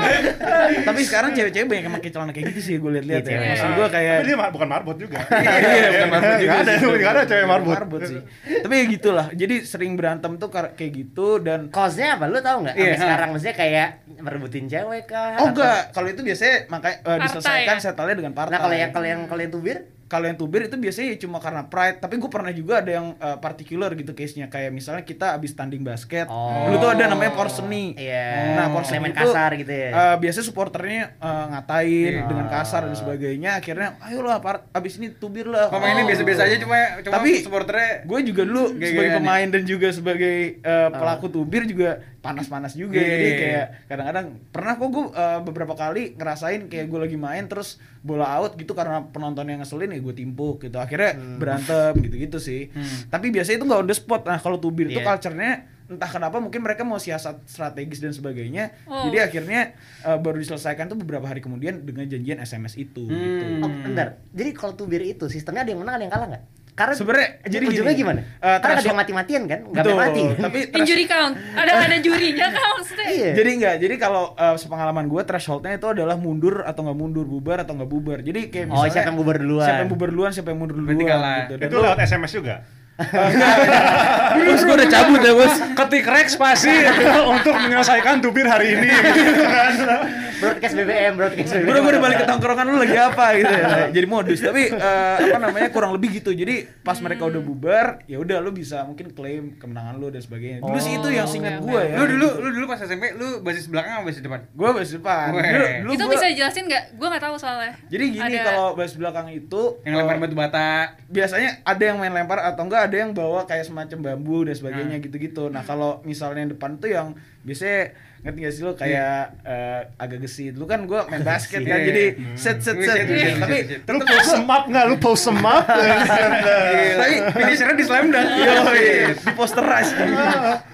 tapi 0.87 1.00
sekarang 1.03 1.35
cewek-cewek 1.35 1.67
banyak 1.67 1.85
yang 1.91 1.95
pakai 1.99 2.11
celana 2.15 2.31
kayak 2.31 2.55
gitu 2.55 2.61
sih 2.62 2.75
gue 2.79 2.91
lihat-lihat 2.95 3.25
ya. 3.26 3.35
Iya. 3.35 3.49
Maksud 3.50 3.71
gue 3.75 3.88
kayak 3.91 4.15
Tapi 4.17 4.29
dia 4.31 4.38
ma- 4.38 4.53
bukan 4.55 4.69
marbot 4.71 4.97
juga. 4.97 5.19
Iya, 5.67 5.88
bukan 5.91 6.09
marbot 6.15 6.37
juga 6.38 6.55
ada, 6.55 6.73
nggak 6.79 7.11
ada 7.11 7.23
cewek 7.26 7.47
marbot. 7.50 8.00
sih. 8.07 8.21
Tapi 8.62 8.75
ya 8.79 8.85
gitulah. 8.87 9.26
Jadi 9.35 9.55
sering 9.67 9.99
berantem 9.99 10.38
tuh 10.38 10.49
kayak 10.55 10.91
gitu 10.95 11.43
dan 11.43 11.67
Cause-nya 11.75 12.15
apa? 12.15 12.31
Lu 12.31 12.38
tahu 12.38 12.62
nggak? 12.62 12.75
Iya, 12.79 12.95
Sampai 12.95 13.03
sekarang 13.03 13.29
maksudnya 13.35 13.57
kayak 13.59 13.88
merebutin 14.23 14.65
cewek 14.71 15.03
kah? 15.11 15.35
Oh 15.43 15.50
enggak, 15.50 15.91
kalau 15.91 16.07
itu 16.07 16.23
biasanya 16.23 16.71
makanya 16.71 16.97
eh, 17.03 17.19
diselesaikan 17.26 17.76
ya? 17.76 17.83
settle 17.83 18.15
dengan 18.15 18.36
partai. 18.37 18.52
Nah, 18.52 18.61
kalau 18.61 18.76
yang 18.76 18.90
kalau 18.93 19.07
yang 19.07 19.21
kalau 19.25 19.40
yang 19.40 19.50
tubir? 19.50 19.78
kalau 20.07 20.23
yang 20.23 20.38
tubir 20.38 20.62
itu 20.62 20.78
biasanya 20.78 21.09
ya 21.11 21.19
cuma 21.19 21.43
karena 21.43 21.66
pride 21.66 21.99
tapi 21.99 22.14
gue 22.14 22.31
pernah 22.31 22.55
juga 22.55 22.78
ada 22.78 22.95
yang 22.95 23.19
uh, 23.19 23.43
particular 23.43 23.90
gitu 23.93 24.14
case 24.14 24.38
nya 24.38 24.47
kayak 24.47 24.71
misalnya 24.71 25.02
kita 25.02 25.35
abis 25.35 25.59
tanding 25.59 25.83
basket 25.83 26.31
Oh. 26.31 26.62
dulu 26.62 26.78
tuh 26.78 26.90
ada 26.95 27.11
namanya 27.11 27.35
porseni 27.35 27.99
Iya. 27.99 28.55
nah 28.55 28.71
porseni 28.71 29.02
Elemen 29.02 29.11
itu 29.11 29.26
kasar 29.26 29.50
gitu 29.59 29.66
ya. 29.66 29.90
uh, 29.90 30.14
biasanya 30.14 30.47
supporternya 30.47 31.02
uh, 31.19 31.45
ngatain 31.50 32.12
Iya. 32.12 32.23
dengan 32.23 32.47
kasar 32.47 32.87
dan 32.87 32.95
sebagainya 32.95 33.59
akhirnya 33.59 33.99
ayolah 33.99 34.38
par 34.38 34.71
abis 34.71 34.95
ini 34.97 35.11
tubir 35.11 35.50
lah 35.50 35.75
Pemain 35.75 35.90
ini 35.93 36.07
biasa-biasa 36.07 36.40
aja 36.45 36.57
cuma 36.57 36.78
cuma 37.02 37.14
Tapi- 37.19 37.43
supporternya 37.43 37.90
gue 38.07 38.19
juga 38.25 38.43
dulu 38.47 38.64
sebagai 38.78 39.11
pemain 39.19 39.49
dan 39.50 39.62
juga 39.66 39.88
sebagai 39.90 40.37
uh, 40.62 40.88
pelaku 40.95 41.26
tubir 41.28 41.66
juga 41.66 41.99
panas-panas 42.26 42.75
juga 42.75 42.97
Iya, 42.97 43.06
jadi 43.06 43.14
iya, 43.16 43.28
iya. 43.28 43.38
kayak 43.38 43.66
kadang-kadang 43.87 44.26
pernah 44.49 44.73
kok 44.75 44.88
gue 44.88 45.04
uh, 45.09 45.40
beberapa 45.40 45.75
kali 45.75 46.02
ngerasain 46.12 46.66
kayak 46.66 46.87
gue 46.87 47.00
lagi 47.00 47.16
main 47.16 47.47
terus 47.47 47.78
bola 48.00 48.26
out 48.35 48.54
gitu 48.54 48.73
karena 48.73 49.06
penonton 49.06 49.47
yang 49.47 49.59
ngeselin 49.59 49.88
ya 49.88 50.00
gue 50.00 50.12
timpuk 50.12 50.61
gitu 50.61 50.76
akhirnya 50.76 51.14
berantem 51.37 51.95
gitu-gitu 52.00 52.38
sih 52.38 52.68
Hmm. 52.68 53.09
tapi 53.09 53.30
biasanya 53.30 53.56
itu 53.56 53.64
nggak 53.64 53.78
on 53.78 53.87
the 53.87 53.95
spot 53.95 54.23
nah 54.23 54.37
kalau 54.37 54.56
tubir 54.56 54.87
itu 54.87 54.97
Iya. 54.97 55.06
culture-nya 55.06 55.50
entah 55.87 56.09
kenapa 56.09 56.37
mungkin 56.37 56.61
mereka 56.61 56.83
mau 56.83 56.99
siasat 56.99 57.47
strategis 57.47 57.99
dan 57.99 58.11
sebagainya 58.11 58.75
Oh. 58.85 59.06
jadi 59.06 59.23
akhirnya 59.25 59.78
uh, 60.02 60.18
baru 60.18 60.35
diselesaikan 60.37 60.87
tuh 60.87 60.99
beberapa 60.99 61.23
hari 61.25 61.38
kemudian 61.38 61.78
dengan 61.80 62.02
janjian 62.04 62.38
SMS 62.38 62.75
itu 62.75 63.06
gitu. 63.06 63.45
Hmm. 63.45 63.62
Oh, 63.62 63.71
bentar. 63.71 64.18
Jadi 64.28 64.50
kalau 64.50 64.75
tubir 64.75 64.99
itu 65.00 65.26
sistemnya 65.26 65.62
ada 65.62 65.71
yang 65.71 65.80
menang 65.80 65.95
ada 65.95 66.04
yang 66.04 66.12
kalah 66.12 66.28
nggak? 66.28 66.45
Karena 66.76 66.92
Sebenarnya 66.92 67.40
jadi 67.42 67.64
ujungnya 67.66 67.88
gini, 67.90 68.02
gimana? 68.04 68.21
eh, 68.21 68.59
Karena 68.61 68.75
ada 68.76 68.85
yang 68.85 69.00
mati-matian 69.00 69.42
kan? 69.45 69.61
Nggak 69.64 69.80
Betul, 69.83 69.97
mati. 69.97 70.23
tapi 70.37 70.59
Injury 70.78 71.04
count. 71.04 71.35
Ada 71.56 71.73
ada 71.83 71.97
jurinya 71.99 72.47
kan 72.47 72.64
maksudnya. 72.76 73.06
Iya. 73.09 73.30
Jadi 73.33 73.50
enggak, 73.50 73.75
jadi 73.80 73.95
kalau 73.97 74.25
uh, 74.35 74.54
sepengalaman 74.54 75.04
gue 75.06 75.23
thresholdnya 75.25 75.73
itu 75.73 75.88
adalah 75.88 76.14
mundur 76.14 76.61
atau 76.62 76.85
nggak 76.85 76.95
mundur, 76.95 77.25
bubar 77.25 77.64
atau 77.64 77.73
nggak 77.73 77.88
bubar. 77.88 78.18
Jadi 78.21 78.40
kayak 78.47 78.66
Oh, 78.66 78.76
misalnya 78.76 78.92
siapa 78.92 79.09
yang 79.09 79.16
bubar 79.16 79.37
duluan? 79.38 79.64
Siapa 79.64 79.80
yang 79.80 79.90
bubar 79.90 80.09
duluan, 80.11 80.30
siapa 80.30 80.49
yang 80.49 80.59
mundur 80.61 80.76
Berarti 80.76 80.92
duluan 80.95 81.09
kalah. 81.11 81.37
gitu. 81.40 81.54
Dan 81.56 81.66
Itu 81.66 81.76
lewat 81.80 81.99
SMS 81.99 82.33
juga. 82.35 82.54
bos 84.47 84.62
gue 84.62 84.75
udah 84.75 84.88
cabut 84.88 85.21
ya 85.21 85.33
bos. 85.33 85.55
Ketik 85.76 86.07
Rex 86.07 86.29
pasti 86.37 86.73
untuk 87.35 87.55
menyelesaikan 87.55 88.21
tubir 88.21 88.49
hari 88.49 88.73
ini. 88.73 88.88
gitu 88.88 89.45
kan. 89.45 89.73
broadcast 90.37 90.75
BBM, 90.76 91.12
broadcast 91.17 91.49
BBM. 91.50 91.65
Bro, 91.67 91.79
gue 91.79 91.93
udah 91.97 92.03
balik 92.03 92.17
ke 92.21 92.26
tongkrongan 92.29 92.67
lu 92.69 92.76
lagi 92.76 92.97
apa 92.97 93.25
gitu 93.35 93.53
ya. 93.53 93.69
Jadi 93.88 94.07
modus, 94.07 94.38
tapi 94.41 94.69
eh, 94.69 95.17
apa 95.19 95.38
namanya 95.41 95.69
kurang 95.73 95.97
lebih 95.97 96.21
gitu. 96.21 96.33
Jadi 96.33 96.69
pas 96.81 96.97
mereka 97.00 97.25
udah 97.25 97.41
bubar, 97.41 98.05
ya 98.05 98.21
udah 98.21 98.41
lu 98.41 98.53
bisa 98.53 98.85
mungkin 98.85 99.12
klaim 99.12 99.57
kemenangan 99.57 99.97
lu 99.97 100.12
dan 100.12 100.21
sebagainya. 100.21 100.61
Dulu 100.61 100.76
sih 100.76 100.97
itu 100.97 101.09
yang 101.09 101.25
seingat 101.25 101.61
oke. 101.61 101.69
gue 101.69 101.81
ya. 101.83 101.97
Lu 101.97 102.05
dulu 102.07 102.29
lu 102.41 102.49
dulu 102.53 102.65
pas 102.69 102.81
SMP 102.81 103.17
lu 103.17 103.41
basis 103.41 103.65
belakang 103.67 103.93
apa 103.97 104.05
basis 104.05 104.21
depan? 104.21 104.41
gue 104.47 104.69
basis 104.73 104.93
depan. 104.97 105.29
Weh. 105.33 105.45
Dulu, 105.47 105.65
dulu 105.83 105.93
itu 105.93 106.05
gua- 106.05 106.12
bisa 106.12 106.26
dijelasin 106.29 106.65
nggak? 106.69 106.85
Gue 106.97 107.07
nggak 107.09 107.25
tahu 107.25 107.37
soalnya. 107.37 107.73
Jadi 107.88 108.05
gini 108.12 108.37
Ada- 108.37 108.45
kalau 108.47 108.69
basis 108.73 108.97
belakang 108.97 109.26
itu 109.29 109.62
Yang 109.85 109.93
eh, 109.93 109.99
lempar 109.99 110.17
batu 110.19 110.37
bata. 110.37 110.69
biasanya 111.07 111.50
ada 111.62 111.83
yang 111.83 111.97
main 111.97 112.12
lempar 112.12 112.38
atau 112.43 112.62
enggak 112.62 112.86
ada 112.87 112.97
yang 112.97 113.11
bawa 113.12 113.45
kayak 113.45 113.64
semacam 113.64 113.99
bambu 114.02 114.43
dan 114.43 114.55
sebagainya 114.55 114.97
Hmm. 114.97 115.05
gitu-gitu. 115.05 115.49
Nah 115.49 115.62
kalau 115.62 116.00
misalnya 116.02 116.40
yang 116.40 116.52
depan 116.55 116.78
tuh 116.78 116.88
yang 116.88 117.09
biasanya 117.47 117.95
ngerti 118.19 118.38
gak 118.41 118.53
sih 118.53 118.62
lo 118.62 118.73
kayak 118.75 119.19
eh, 119.41 119.81
agak 119.97 120.19
gesit. 120.21 120.53
Lu 120.53 120.67
kan 120.67 120.83
gua 120.83 121.07
main 121.07 121.23
basket 121.23 121.62
kan 121.62 121.79
Iya. 121.79 121.87
jadi 121.87 122.05
Hmm. 122.12 122.35
set 122.35 122.59
set 122.59 122.75
Iya, 122.75 122.87
set. 122.88 122.97
iya, 122.99 123.07
iya, 123.07 123.35
Tapi 123.38 123.57
iya, 123.57 123.79
iya. 123.79 123.79
Lu 123.88 124.03
post 124.03 124.29
semap 124.35 124.62
nggak? 124.67 124.85
Lu 124.85 124.97
post 124.99 125.23
semap? 125.25 125.62
tapi 125.62 127.15
Finishernya 127.33 127.76
di 127.76 127.85
slam 127.85 128.07
dunk. 128.09 128.26
Di 128.26 129.33
posterize 129.33 129.91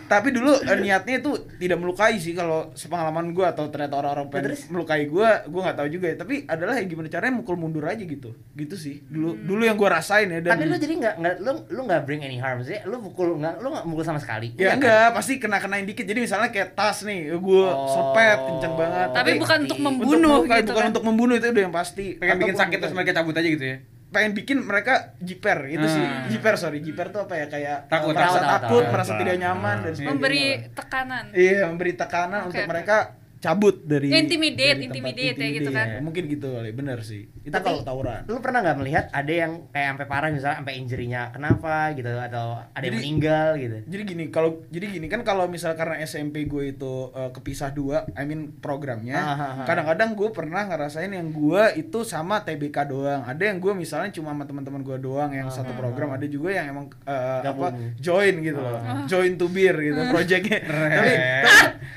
tapi 0.05 0.29
dulu 0.29 0.53
eh, 0.61 0.77
niatnya 0.77 1.25
itu 1.25 1.33
tidak 1.57 1.81
melukai 1.81 2.21
sih 2.21 2.37
kalau 2.37 2.69
sepengalaman 2.75 3.33
gua 3.33 3.49
atau 3.49 3.73
ternyata 3.73 3.97
orang-orang 3.97 4.29
pengen 4.29 4.53
melukai 4.69 5.09
gua 5.09 5.41
gua 5.47 5.61
nggak 5.65 5.79
tahu 5.79 5.89
juga 5.89 6.07
ya 6.07 6.17
tapi 6.21 6.45
adalah 6.45 6.77
ya 6.77 6.85
gimana 6.85 7.09
caranya 7.09 7.33
mukul 7.33 7.57
mundur 7.57 7.81
aja 7.83 8.05
gitu 8.05 8.29
gitu 8.53 8.77
sih 8.77 9.01
dulu 9.09 9.41
dulu 9.41 9.65
yang 9.65 9.73
gua 9.75 9.97
rasain 9.97 10.29
ya 10.29 10.45
dan 10.45 10.53
Tapi 10.53 10.69
lu 10.69 10.77
jadi 10.77 10.95
nggak 11.01 11.15
nggak 11.17 11.35
lu 11.41 11.53
lu 11.67 11.81
nggak 11.89 12.01
bring 12.05 12.21
any 12.21 12.37
harm 12.37 12.61
sih? 12.61 12.77
Lu 12.85 13.01
pukul 13.01 13.41
nggak 13.41 13.55
lu 13.59 13.73
nggak 13.73 13.85
mukul 13.89 14.05
sama 14.05 14.21
sekali? 14.21 14.53
Ya 14.53 14.61
Iya 14.63 14.69
kan? 14.69 14.77
enggak, 14.79 15.09
pasti 15.17 15.33
kena-kenain 15.41 15.89
dikit. 15.89 16.05
Jadi 16.05 16.21
misalnya 16.21 16.49
kayak 16.51 16.62
tas 16.69 17.03
nih, 17.03 17.31
gue 17.31 17.65
Oh. 17.65 17.87
sopet 17.87 18.39
kenceng 18.39 18.75
banget. 18.75 19.09
Tapi 19.11 19.31
bukan 19.37 19.59
untuk 19.61 19.75
Untuk 19.75 19.79
membunuh 19.83 20.37
bukan, 20.41 20.59
gitu 20.59 20.71
bukan 20.71 20.81
kan. 20.81 20.91
untuk 20.91 21.05
membunuh 21.05 21.35
itu 21.35 21.47
udah 21.49 21.63
yang 21.63 21.75
pasti. 21.75 22.07
Pengen 22.17 22.37
bikin 22.39 22.57
sakit 22.57 22.79
terus 22.79 22.93
mereka 22.93 23.11
cabut 23.15 23.35
aja 23.35 23.49
gitu 23.49 23.67
ya. 23.67 23.79
pengen 24.09 24.37
bikin 24.37 24.61
mereka 24.61 25.17
jiper 25.19 25.65
itu 25.67 25.89
sih. 25.89 26.05
Hmm. 26.05 26.29
Jiper 26.29 26.55
sorry, 26.55 26.79
jiper 26.79 27.09
tuh 27.09 27.25
apa 27.25 27.33
ya 27.35 27.47
kayak 27.49 27.89
Takut, 27.89 28.13
merasa 28.13 28.29
tahu, 28.29 28.37
tahu, 28.37 28.53
takut, 28.53 28.69
tahu. 28.79 28.93
merasa 28.93 29.11
Tahu. 29.11 29.21
tidak 29.25 29.37
nyaman 29.41 29.77
dan 29.79 29.91
sebagainya. 29.91 30.09
Memberi 30.13 30.45
tekanan. 30.71 31.25
Iya, 31.33 31.61
memberi 31.65 31.93
tekanan 31.97 32.41
Oke, 32.43 32.49
untuk 32.53 32.65
mereka 32.69 32.97
cabut 33.43 33.75
dari 33.83 34.07
Intimidate, 34.07 34.79
dari 34.79 34.87
tempat 34.87 34.95
intimidate 34.95 35.37
ya 35.37 35.49
gitu 35.51 35.71
kan. 35.71 35.87
Ya, 35.89 35.99
mungkin 35.99 36.23
gitu 36.25 36.47
kali, 36.49 36.71
bener 36.71 37.03
sih. 37.03 37.27
Itu 37.43 37.51
Tapi 37.51 37.67
kalau 37.67 37.83
tawuran. 37.83 38.23
lu 38.25 38.39
pernah 38.39 38.63
nggak 38.63 38.79
melihat 38.79 39.05
ada 39.11 39.33
yang 39.35 39.53
kayak 39.69 39.89
sampai 39.93 40.07
parah 40.07 40.31
misalnya 40.31 40.57
sampai 40.57 40.75
injury-nya 40.79 41.23
kenapa 41.29 41.75
gitu 41.91 42.07
atau 42.09 42.47
ada 42.63 42.79
yang 42.79 42.87
Jadi- 42.87 42.99
meninggal 43.03 43.47
gitu? 43.59 43.77
Jadi 43.85 44.03
gini, 44.07 44.25
kalau 44.29 44.63
jadi 44.69 44.87
gini 44.89 45.07
kan 45.07 45.21
kalau 45.23 45.45
misal 45.45 45.75
karena 45.75 45.99
SMP 46.01 46.47
gue 46.47 46.71
itu 46.71 46.95
eh, 47.11 47.31
kepisah 47.31 47.71
dua, 47.71 48.07
I 48.13 48.23
mean 48.23 48.55
programnya, 48.57 49.17
Ah, 49.17 49.27
ah, 49.29 49.43
ah. 49.59 49.67
kadang-kadang 49.67 50.15
gue 50.15 50.29
pernah 50.31 50.63
ngerasain 50.65 51.11
yang 51.11 51.29
gue 51.29 51.63
itu 51.77 51.99
sama 52.05 52.41
TBK 52.41 52.87
doang. 52.87 53.23
Ada 53.23 53.43
yang 53.45 53.59
gue 53.59 53.73
misalnya 53.75 54.13
cuma 54.13 54.31
sama 54.31 54.47
teman-teman 54.47 54.81
gue 54.81 54.99
doang 54.99 55.31
yang 55.31 55.51
Ah, 55.51 55.53
satu 55.53 55.75
program, 55.75 56.15
ada 56.15 56.25
juga 56.25 56.55
yang 56.55 56.71
emang 56.71 56.87
eh, 57.03 57.43
apa 57.43 57.75
join 57.99 58.39
gitu 58.39 58.57
loh, 58.57 58.79
join 59.05 59.35
to 59.35 59.49
beer 59.49 59.75
gitu 59.75 59.99
projectnya. 60.09 60.63
tapi 60.63 61.13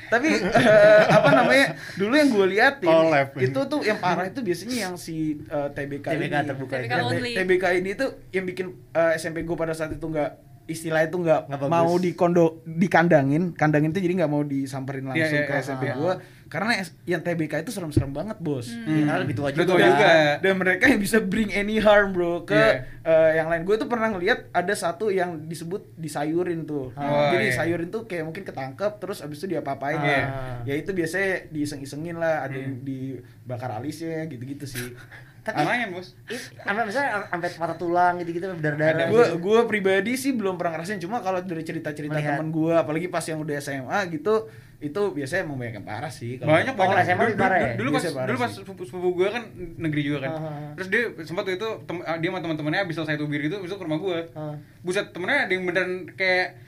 tapi, 0.06 0.28
tapi 0.46 0.62
eh, 0.64 1.02
apa 1.08 1.28
namanya? 1.38 1.66
Dulu 1.94 2.12
yang 2.12 2.28
gue 2.28 2.46
liatin 2.48 2.88
Collab. 2.88 3.28
itu 3.36 3.60
tuh 3.62 3.80
yang 3.80 3.98
parah 3.98 4.26
itu 4.26 4.40
biasanya 4.40 4.76
yang 4.80 4.94
si 4.96 5.16
eh, 5.42 5.68
TBK, 5.68 6.06
TBK 6.08 6.34
ini. 6.34 6.46
terbuka 6.46 6.74
TBK. 6.76 6.92
T- 6.92 7.36
TBK 7.36 7.64
ini 7.76 7.90
tuh 7.92 8.08
yang 8.30 8.44
bikin 8.44 8.66
eh, 8.90 9.12
SMP 9.14 9.42
gue 9.42 9.54
pada 9.54 9.72
saat 9.72 9.90
itu 9.90 10.02
nggak 10.02 10.30
istilah 10.66 10.98
itu 11.00 11.16
nggak 11.16 11.46
mau 11.64 11.94
di 11.94 12.10
kondo 12.12 12.58
dikandangin 12.66 13.52
kandangin 13.52 13.90
itu 13.90 14.00
jadi 14.00 14.14
nggak 14.18 14.32
mau 14.32 14.42
disamperin 14.42 15.06
langsung 15.06 15.22
Iya, 15.22 15.40
iya, 15.40 15.46
ke 15.46 15.52
iya. 15.52 15.62
SMP 15.62 15.84
Ah. 15.84 15.94
gue 15.94 16.12
karena 16.46 16.78
yang 17.02 17.18
TBK 17.18 17.60
itu 17.60 17.70
serem-serem 17.70 18.08
banget 18.08 18.38
bos 18.38 18.66
Iya, 18.66 19.02
karena 19.04 19.20
lebih 19.20 19.34
tua 19.34 19.50
juga. 19.50 19.66
tua 19.66 19.78
juga. 19.80 20.10
dan 20.38 20.54
mereka 20.54 20.84
yang 20.86 20.98
bisa 20.98 21.18
bring 21.18 21.50
any 21.50 21.76
harm 21.76 22.10
bro 22.10 22.42
ke 22.42 22.54
Iya. 22.54 22.86
eh, 23.02 23.30
yang 23.34 23.46
lain 23.46 23.62
gue 23.62 23.74
tuh 23.74 23.86
pernah 23.86 24.08
ngeliat 24.08 24.50
ada 24.50 24.70
satu 24.70 25.08
yang 25.08 25.42
disebut 25.42 25.90
disayurin 25.96 26.62
tuh 26.62 26.90
Oh, 26.92 27.26
jadi 27.28 27.50
iya. 27.50 27.56
sayurin 27.56 27.88
tuh 27.88 28.04
kayak 28.04 28.24
mungkin 28.24 28.42
ketangkep 28.42 28.92
terus 28.96 29.18
abis 29.20 29.38
itu 29.38 29.52
diapa-apain 29.52 29.96
Ah. 29.96 30.06
ya 30.06 30.20
ya 30.64 30.74
itu 30.76 30.90
biasanya 30.90 31.50
diiseng-isengin 31.50 32.14
lah 32.14 32.42
ada 32.42 32.54
yang 32.54 32.78
Hmm. 32.78 32.86
dibakar 32.86 33.70
alisnya 33.72 34.22
gitu-gitu 34.24 34.64
sih 34.64 34.86
Tapi 35.46 35.56
Lumayan, 35.56 35.88
Bos. 35.90 36.08
sampai 36.58 36.82
misalnya 36.82 37.10
sampai 37.24 37.48
patah 37.52 37.76
tulang 37.76 38.18
gitu-gitu 38.18 38.50
berdarah-darah. 38.50 39.06
gue 39.06 39.24
gitu. 39.24 39.36
gue 39.40 39.58
pribadi 39.64 40.12
sih 40.12 40.32
belum 40.32 40.54
pernah 40.54 40.74
ngerasain 40.74 40.98
cuma 40.98 41.18
kalau 41.18 41.38
dari 41.40 41.62
cerita-cerita 41.62 42.12
Melihat. 42.12 42.36
teman 42.36 42.50
gue 42.50 42.74
apalagi 42.74 43.06
pas 43.06 43.22
yang 43.22 43.38
udah 43.38 43.54
SMA 43.56 43.94
gitu 44.10 44.50
itu 44.76 45.00
biasanya 45.08 45.42
emang 45.42 45.56
banyak 45.56 45.74
yang 45.74 45.86
parah 45.86 46.10
sih 46.10 46.36
kalau- 46.36 46.52
Banyak 46.52 46.68
Oh, 46.68 46.76
banyak. 46.76 46.96
SMA 47.00 47.14
Dulu- 47.16 47.28
lebih 47.28 47.40
parah 47.40 47.58
ya? 47.58 47.72
Dulu 47.72 47.88
pas 47.90 48.02
dulu 48.04 48.36
pas 48.36 48.50
sepupu, 48.50 48.82
sepupu 48.82 49.08
gue 49.14 49.28
kan 49.30 49.42
negeri 49.78 50.02
juga 50.04 50.18
kan. 50.20 50.30
Terus 50.74 50.88
dia 50.90 51.02
sempat 51.22 51.46
itu 51.48 51.64
tem- 51.82 52.02
ah, 52.02 52.16
dia 52.16 52.28
sama 52.28 52.40
teman-temannya 52.40 52.80
habis 52.82 52.94
selesai 52.94 53.16
tubir 53.16 53.40
itu 53.40 53.56
besok 53.56 53.78
ke 53.78 53.84
rumah 53.84 53.96
gue. 53.96 54.18
Buset 54.80 55.06
temennya 55.10 55.46
ada 55.46 55.52
yang 55.52 55.64
beneran 55.64 55.92
kayak 56.12 56.65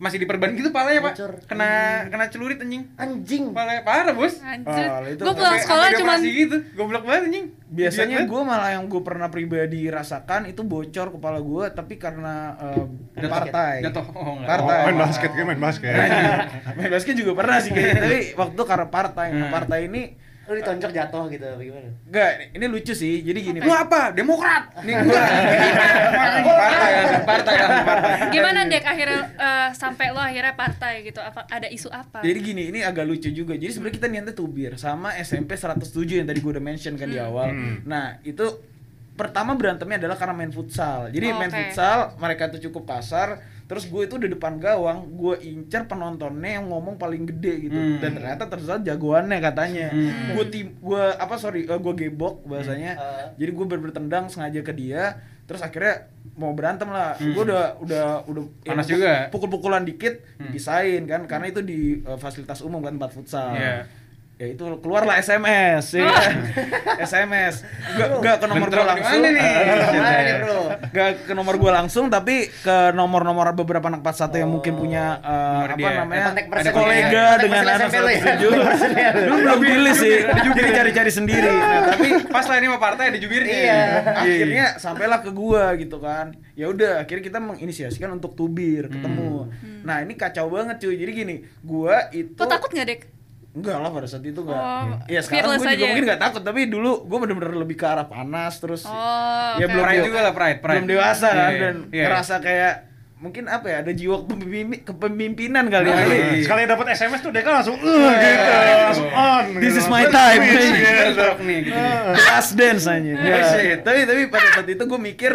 masih 0.00 0.16
diperban 0.16 0.56
gitu 0.56 0.72
palanya 0.72 1.04
pak 1.04 1.12
Bocor. 1.12 1.32
kena 1.44 1.70
kena 2.08 2.24
celurit 2.26 2.56
anjing 2.56 2.88
Anjing. 2.96 3.52
palanya 3.52 3.84
parah 3.84 4.10
bos 4.10 4.40
Anjir. 4.40 4.88
Oh, 4.88 5.04
itu 5.04 5.20
gue 5.20 5.34
pulang 5.36 5.60
sekolah 5.60 5.88
cuman 5.92 6.18
gitu 6.24 6.56
goblok 6.72 7.04
banget 7.04 7.22
anjing 7.28 7.46
biasanya 7.68 8.24
gue 8.24 8.40
malah 8.40 8.72
yang 8.72 8.88
gue 8.88 8.96
pernah 8.98 9.28
pribadi 9.28 9.86
rasakan 9.86 10.48
itu 10.48 10.64
bocor 10.64 11.12
kepala 11.12 11.38
gue 11.38 11.64
tapi 11.70 11.94
karena 11.94 12.56
Jatuh. 13.12 13.28
partai 13.28 13.74
jatuh 13.84 14.06
oh. 14.10 14.40
Partai. 14.40 14.72
Oh, 14.74 14.84
main 14.88 14.98
basket, 14.98 15.30
gue 15.30 15.44
main 15.44 15.60
basket. 15.60 15.92
main 16.80 16.90
basket 16.90 17.14
juga 17.14 17.32
pernah 17.36 17.60
sih 17.60 17.70
kayaknya 17.70 18.00
tapi 18.00 18.18
waktu 18.34 18.60
karena 18.64 18.86
partai 18.88 19.26
nah 19.28 19.38
Hmm. 19.42 19.52
partai 19.52 19.80
ini 19.84 20.02
Lu 20.50 20.58
ditonjok 20.58 20.90
jatuh 20.90 21.30
gitu 21.30 21.46
bagaimana? 21.46 21.94
Enggak, 22.10 22.30
ini 22.58 22.66
lucu 22.66 22.90
sih. 22.90 23.22
Jadi 23.22 23.38
gini, 23.38 23.58
Lu 23.62 23.70
apa? 23.70 24.10
Demokrat. 24.10 24.82
Nih 24.82 24.98
gua. 24.98 25.14
partai 26.50 26.90
ya, 26.90 27.02
partai 27.22 27.54
ya, 27.54 27.66
partai. 27.86 28.12
Gimana 28.34 28.60
Dek 28.66 28.82
akhirnya 28.82 29.20
eh, 29.30 29.68
sampai 29.72 30.10
lo 30.10 30.18
akhirnya 30.18 30.58
partai 30.58 31.06
gitu? 31.06 31.22
Apa 31.22 31.46
ada 31.46 31.70
isu 31.70 31.86
apa? 31.88 32.18
Jadi 32.20 32.38
gini, 32.42 32.62
ini 32.66 32.82
agak 32.82 33.06
lucu 33.06 33.30
juga. 33.30 33.54
Jadi 33.54 33.70
sebenarnya 33.70 33.94
kita 33.94 34.06
niatnya 34.10 34.34
tubir 34.34 34.74
sama 34.74 35.14
SMP 35.16 35.54
107 35.54 35.86
yang 36.18 36.26
tadi 36.26 36.42
gue 36.42 36.50
udah 36.50 36.64
mention 36.64 36.98
kan 36.98 37.06
di 37.06 37.22
awal. 37.22 37.54
Nah, 37.86 38.18
itu 38.26 38.42
pertama 39.14 39.54
berantemnya 39.54 40.02
adalah 40.02 40.18
karena 40.18 40.34
main 40.34 40.50
futsal. 40.50 41.14
Jadi 41.14 41.30
Oh, 41.30 41.38
main 41.38 41.52
oke. 41.52 41.58
futsal, 41.62 42.18
mereka 42.18 42.50
tuh 42.50 42.58
cukup 42.58 42.90
kasar. 42.90 43.38
Terus 43.70 43.86
gue 43.86 44.02
itu 44.02 44.18
di 44.18 44.26
depan 44.26 44.58
gawang, 44.58 45.14
gue 45.14 45.38
incer 45.46 45.86
penontonnya 45.86 46.58
yang 46.58 46.66
ngomong 46.66 46.98
paling 46.98 47.22
gede 47.24 47.54
gitu. 47.62 47.78
Hmm. 47.78 48.02
Dan 48.02 48.18
ternyata 48.18 48.44
ternyata 48.44 48.82
jagoannya 48.82 49.38
katanya. 49.38 49.86
Hmm. 49.88 50.34
Gue 50.34 50.44
tim, 50.50 50.74
gue 50.74 51.02
apa 51.14 51.38
sorry, 51.38 51.64
gue 51.64 51.94
gebok 51.96 52.42
bahasanya. 52.44 52.98
Hmm. 52.98 53.28
Jadi 53.38 53.50
gue 53.52 53.66
bertendang 53.70 54.26
sengaja 54.26 54.58
ke 54.60 54.74
dia. 54.74 55.22
Terus 55.46 55.62
akhirnya 55.62 56.10
mau 56.34 56.50
berantem 56.50 56.86
lah. 56.86 57.14
Hmm. 57.14 57.30
Gue 57.30 57.42
udah 57.44 57.78
udah 57.78 58.04
udah 58.26 58.42
Panas 58.64 58.84
pukul- 58.84 58.94
juga. 58.96 59.12
Pukul-pukulan 59.30 59.82
dikit, 59.82 60.18
Hmm. 60.34 60.50
dipisahin 60.50 61.06
kan. 61.06 61.26
Karena 61.26 61.46
itu 61.46 61.62
di 61.62 61.78
uh, 62.02 62.14
fasilitas 62.16 62.60
umum 62.60 62.78
kan 62.80 62.94
tempat 62.94 63.12
futsal 63.12 63.54
Iya. 63.54 63.86
Ya 64.40 64.56
itu 64.56 64.64
keluarlah 64.80 65.20
SMS 65.20 66.00
ya? 66.00 66.08
SMS 66.96 67.60
gak, 67.92 68.08
gak 68.24 68.36
ke 68.40 68.46
nomor 68.48 68.72
di 68.72 68.80
langsung 68.80 69.20
mana 69.20 69.28
nih? 69.36 69.44
Bro? 70.40 70.60
gak 70.96 71.10
ke 71.28 71.32
nomor 71.36 71.54
gua 71.60 71.70
langsung 71.76 72.04
tapi 72.08 72.48
ke 72.48 72.76
nomor-nomor 72.96 73.52
beberapa 73.52 73.92
anak 73.92 74.00
41 74.00 74.40
yang 74.40 74.48
mungkin 74.48 74.80
punya 74.80 75.20
uh, 75.20 75.60
Nomor 75.60 75.70
apa 75.76 75.76
dia. 75.76 75.92
namanya 75.92 76.26
Ada 76.32 76.70
kolega 76.72 77.24
Kontak 77.36 77.42
dengan 77.44 77.60
anak 77.68 77.76
SMP 77.76 77.96
lu 78.00 78.08
ya? 78.08 78.20
107 78.24 78.40
dulu 79.20 79.34
belum 79.44 79.58
pilih 79.60 79.94
sih 80.00 80.16
jadi 80.56 80.68
cari-cari 80.72 81.10
sendiri 81.12 81.50
nah 81.52 81.80
tapi 81.92 82.08
Pas 82.32 82.46
lah 82.48 82.56
ini 82.56 82.66
sama 82.72 82.80
partai 82.80 83.04
ada 83.12 83.18
jubirnya. 83.20 83.52
Iya. 83.52 83.80
akhirnya 84.24 84.66
sampailah 84.80 85.20
ke 85.20 85.30
gua 85.36 85.76
gitu 85.76 86.00
kan 86.00 86.32
ya 86.56 86.72
udah 86.72 87.04
akhirnya 87.04 87.28
kita 87.28 87.38
menginisiasikan 87.44 88.08
untuk 88.16 88.32
tubir 88.32 88.88
ketemu 88.88 89.52
nah 89.84 90.00
ini 90.00 90.16
kacau 90.16 90.48
banget 90.48 90.80
cuy 90.80 90.96
jadi 90.96 91.12
gini 91.12 91.36
gua 91.60 92.08
itu 92.08 92.40
takut 92.40 92.72
nggak 92.72 92.88
Dek? 92.88 93.19
Enggak 93.50 93.76
lah 93.76 93.90
pada 93.90 94.06
saat 94.06 94.22
itu 94.22 94.38
enggak. 94.38 94.56
Oh, 94.56 94.94
Iya 95.04 95.20
sekarang 95.20 95.42
fearless 95.50 95.58
gue 95.58 95.64
juga 95.64 95.72
aja 95.72 95.80
ya? 95.80 95.88
mungkin 95.88 96.04
nggak 96.06 96.20
takut 96.20 96.42
tapi 96.42 96.60
dulu 96.66 96.90
gue 97.02 97.18
bener-bener 97.18 97.54
lebih 97.56 97.74
ke 97.74 97.82
arah 97.84 98.06
panas 98.06 98.52
terus 98.56 98.82
Oh, 98.82 99.52
ya 99.56 99.64
oke. 99.64 99.72
belum 99.72 99.84
Pride 99.84 100.04
juga 100.04 100.18
lah, 100.20 100.32
pride, 100.32 100.58
pride. 100.58 100.76
belum 100.76 100.88
dewasa 100.88 101.26
Iya, 101.26 101.34
kan 101.36 101.50
iya. 101.50 101.60
dan 101.60 101.76
Iya. 101.90 102.04
ngerasa 102.06 102.34
kayak 102.38 102.74
mungkin 103.20 103.52
apa 103.52 103.68
ya 103.68 103.76
ada 103.84 103.92
jiwa 103.92 104.24
kepemimpi- 104.24 104.80
kepemimpinan 104.80 105.68
kali 105.68 105.92
ya. 105.92 105.94
Oh, 105.94 106.00
Jadi, 106.08 106.16
iya. 106.16 106.40
Sekali 106.40 106.60
dapat 106.64 106.86
SMS 106.96 107.20
tuh 107.20 107.28
Deka 107.28 107.52
langsung 107.52 107.76
uh 107.76 108.10
gitu, 108.16 108.48
langsung 108.80 109.10
on. 109.12 109.44
This 109.60 109.76
gitu. 109.76 109.84
is 109.84 109.86
my 109.92 110.04
time. 110.08 110.40
Gitu. 110.40 111.26
Nih 111.44 111.58
gitu. 111.68 111.80
Last 112.16 112.56
dance 112.56 112.88
aja. 112.88 113.12
Oh, 113.12 113.42
shit. 113.52 113.84
tapi 113.84 114.08
tapi 114.08 114.32
pada 114.32 114.48
saat 114.56 114.68
itu 114.72 114.80
gue 114.88 115.00
mikir 115.00 115.32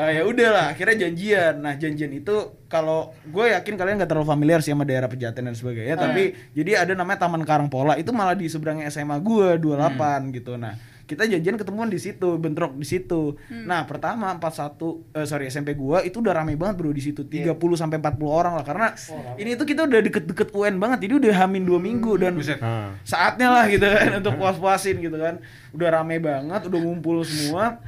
eh, 0.00 0.10
ya 0.16 0.22
udahlah 0.24 0.72
akhirnya 0.72 0.96
janjian. 1.06 1.60
Nah 1.60 1.76
janjian 1.76 2.08
itu 2.16 2.56
kalau 2.72 3.12
gue 3.28 3.52
yakin 3.52 3.76
kalian 3.76 4.00
nggak 4.00 4.10
terlalu 4.10 4.26
familiar 4.32 4.64
sih 4.64 4.72
sama 4.72 4.88
daerah 4.88 5.12
Pejaten 5.12 5.44
dan 5.44 5.52
sebagainya. 5.52 6.00
Tapi 6.00 6.32
jadi 6.56 6.88
ada 6.88 6.96
namanya 6.96 7.28
Taman 7.28 7.44
Karangpola 7.44 8.00
itu 8.00 8.16
malah 8.16 8.32
di 8.32 8.48
seberangnya 8.48 8.88
SMA 8.88 9.20
gue 9.20 9.60
28 9.60 10.32
gitu. 10.32 10.56
Nah 10.56 10.95
kita 11.06 11.22
janjian 11.22 11.54
ketemuan 11.54 11.86
di 11.86 12.02
situ, 12.02 12.34
bentrok 12.36 12.74
di 12.74 12.82
situ. 12.82 13.38
Nah 13.48 13.86
pertama 13.86 14.34
41 14.34 15.14
eh, 15.14 15.22
sorry 15.22 15.46
SMP 15.46 15.78
gua 15.78 16.02
itu 16.02 16.18
udah 16.18 16.34
rame 16.34 16.58
banget 16.58 16.82
bro 16.82 16.90
di 16.90 16.98
situ. 16.98 17.22
30 17.22 17.54
sampai 17.78 18.02
40 18.02 18.26
orang 18.26 18.58
lah 18.58 18.66
karena 18.66 18.90
ini 19.38 19.54
tuh 19.54 19.70
kita 19.70 19.86
udah 19.86 20.02
deket-deket 20.02 20.50
UN 20.50 20.82
banget 20.82 21.06
jadi 21.06 21.14
udah 21.22 21.32
hamin 21.46 21.62
dua 21.62 21.78
minggu 21.78 22.18
dan 22.18 22.34
Buset. 22.34 22.58
Ah. 22.58 22.90
saatnya 23.06 23.54
lah 23.54 23.70
gitu 23.70 23.86
kan 23.86 24.10
untuk 24.20 24.34
puas-puasin 24.34 24.98
gitu 24.98 25.14
kan. 25.14 25.38
Udah 25.70 25.88
rame 25.94 26.18
banget 26.18 26.66
udah 26.66 26.80
ngumpul 26.82 27.22
semua. 27.22 27.78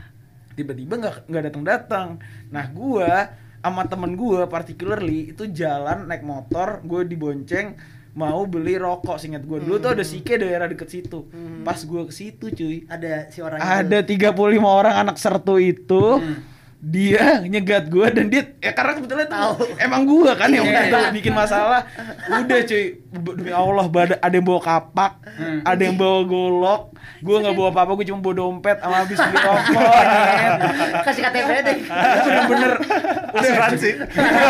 Tiba-tiba 0.54 0.98
nggak 0.98 1.14
nggak 1.26 1.42
datang 1.50 1.64
datang 1.66 2.08
nah 2.48 2.64
gua 2.70 3.34
sama 3.58 3.84
temen 3.90 4.14
gua 4.14 4.46
particularly 4.46 5.34
itu 5.34 5.50
jalan 5.50 6.06
naik 6.06 6.22
motor 6.22 6.80
gue 6.87 7.04
dibonceng 7.04 7.75
mau 8.18 8.42
beli 8.50 8.75
rokok 8.75 9.14
singkat 9.22 9.46
gua. 9.46 9.62
Dulu 9.62 9.78
tuh 9.78 9.94
ada 9.94 10.02
sike 10.02 10.34
daerah 10.34 10.66
deket 10.66 10.90
situ. 10.90 11.30
Pas 11.62 11.78
gua 11.87 12.02
ke 12.02 12.10
situ 12.10 12.50
cuy 12.50 12.82
Ada 12.90 13.30
si 13.30 13.38
orang 13.38 13.62
ada 13.62 13.98
35 14.02 14.34
orang 14.66 14.94
anak 15.06 15.16
sertu 15.22 15.62
itu. 15.62 16.18
Dia 16.78 17.42
nyegat 17.42 17.90
gua 17.90 18.10
dan 18.10 18.30
dia 18.30 18.54
ya 18.58 18.70
karena 18.75 18.98
kebetulan 18.98 19.26
tahu. 19.30 19.66
emang 19.82 20.02
gua 20.06 20.34
kan 20.34 20.50
yang 20.50 20.66
waktu 20.66 20.90
itu 20.90 20.98
bikin 21.22 21.34
masalah. 21.34 21.87
Udah 22.26 22.58
cuy 22.66 22.84
demi 23.09 23.49
Allah 23.49 23.87
bada- 23.87 24.19
ada 24.19 24.31
yang 24.31 24.45
bawa 24.45 24.61
kapak 24.61 25.12
ada 25.62 25.81
yang 25.81 25.95
bawa 25.95 26.21
golok. 26.23 26.83
Gua 27.19 27.41
nggak 27.41 27.50
bawa 27.53 27.69
apa-apa 27.73 27.93
gua 27.93 28.05
cuma 28.05 28.21
bawa 28.21 28.35
dompet 28.37 28.77
sama 28.79 28.97
habis 28.99 29.17
beli 29.17 29.38
rokok. 29.49 29.93
Kasih 31.03 31.23
KTP 31.25 31.50
deh. 31.59 31.77
Bener-bener. 31.88 32.73
Udah 33.29 33.41
Asuransi. 33.41 33.91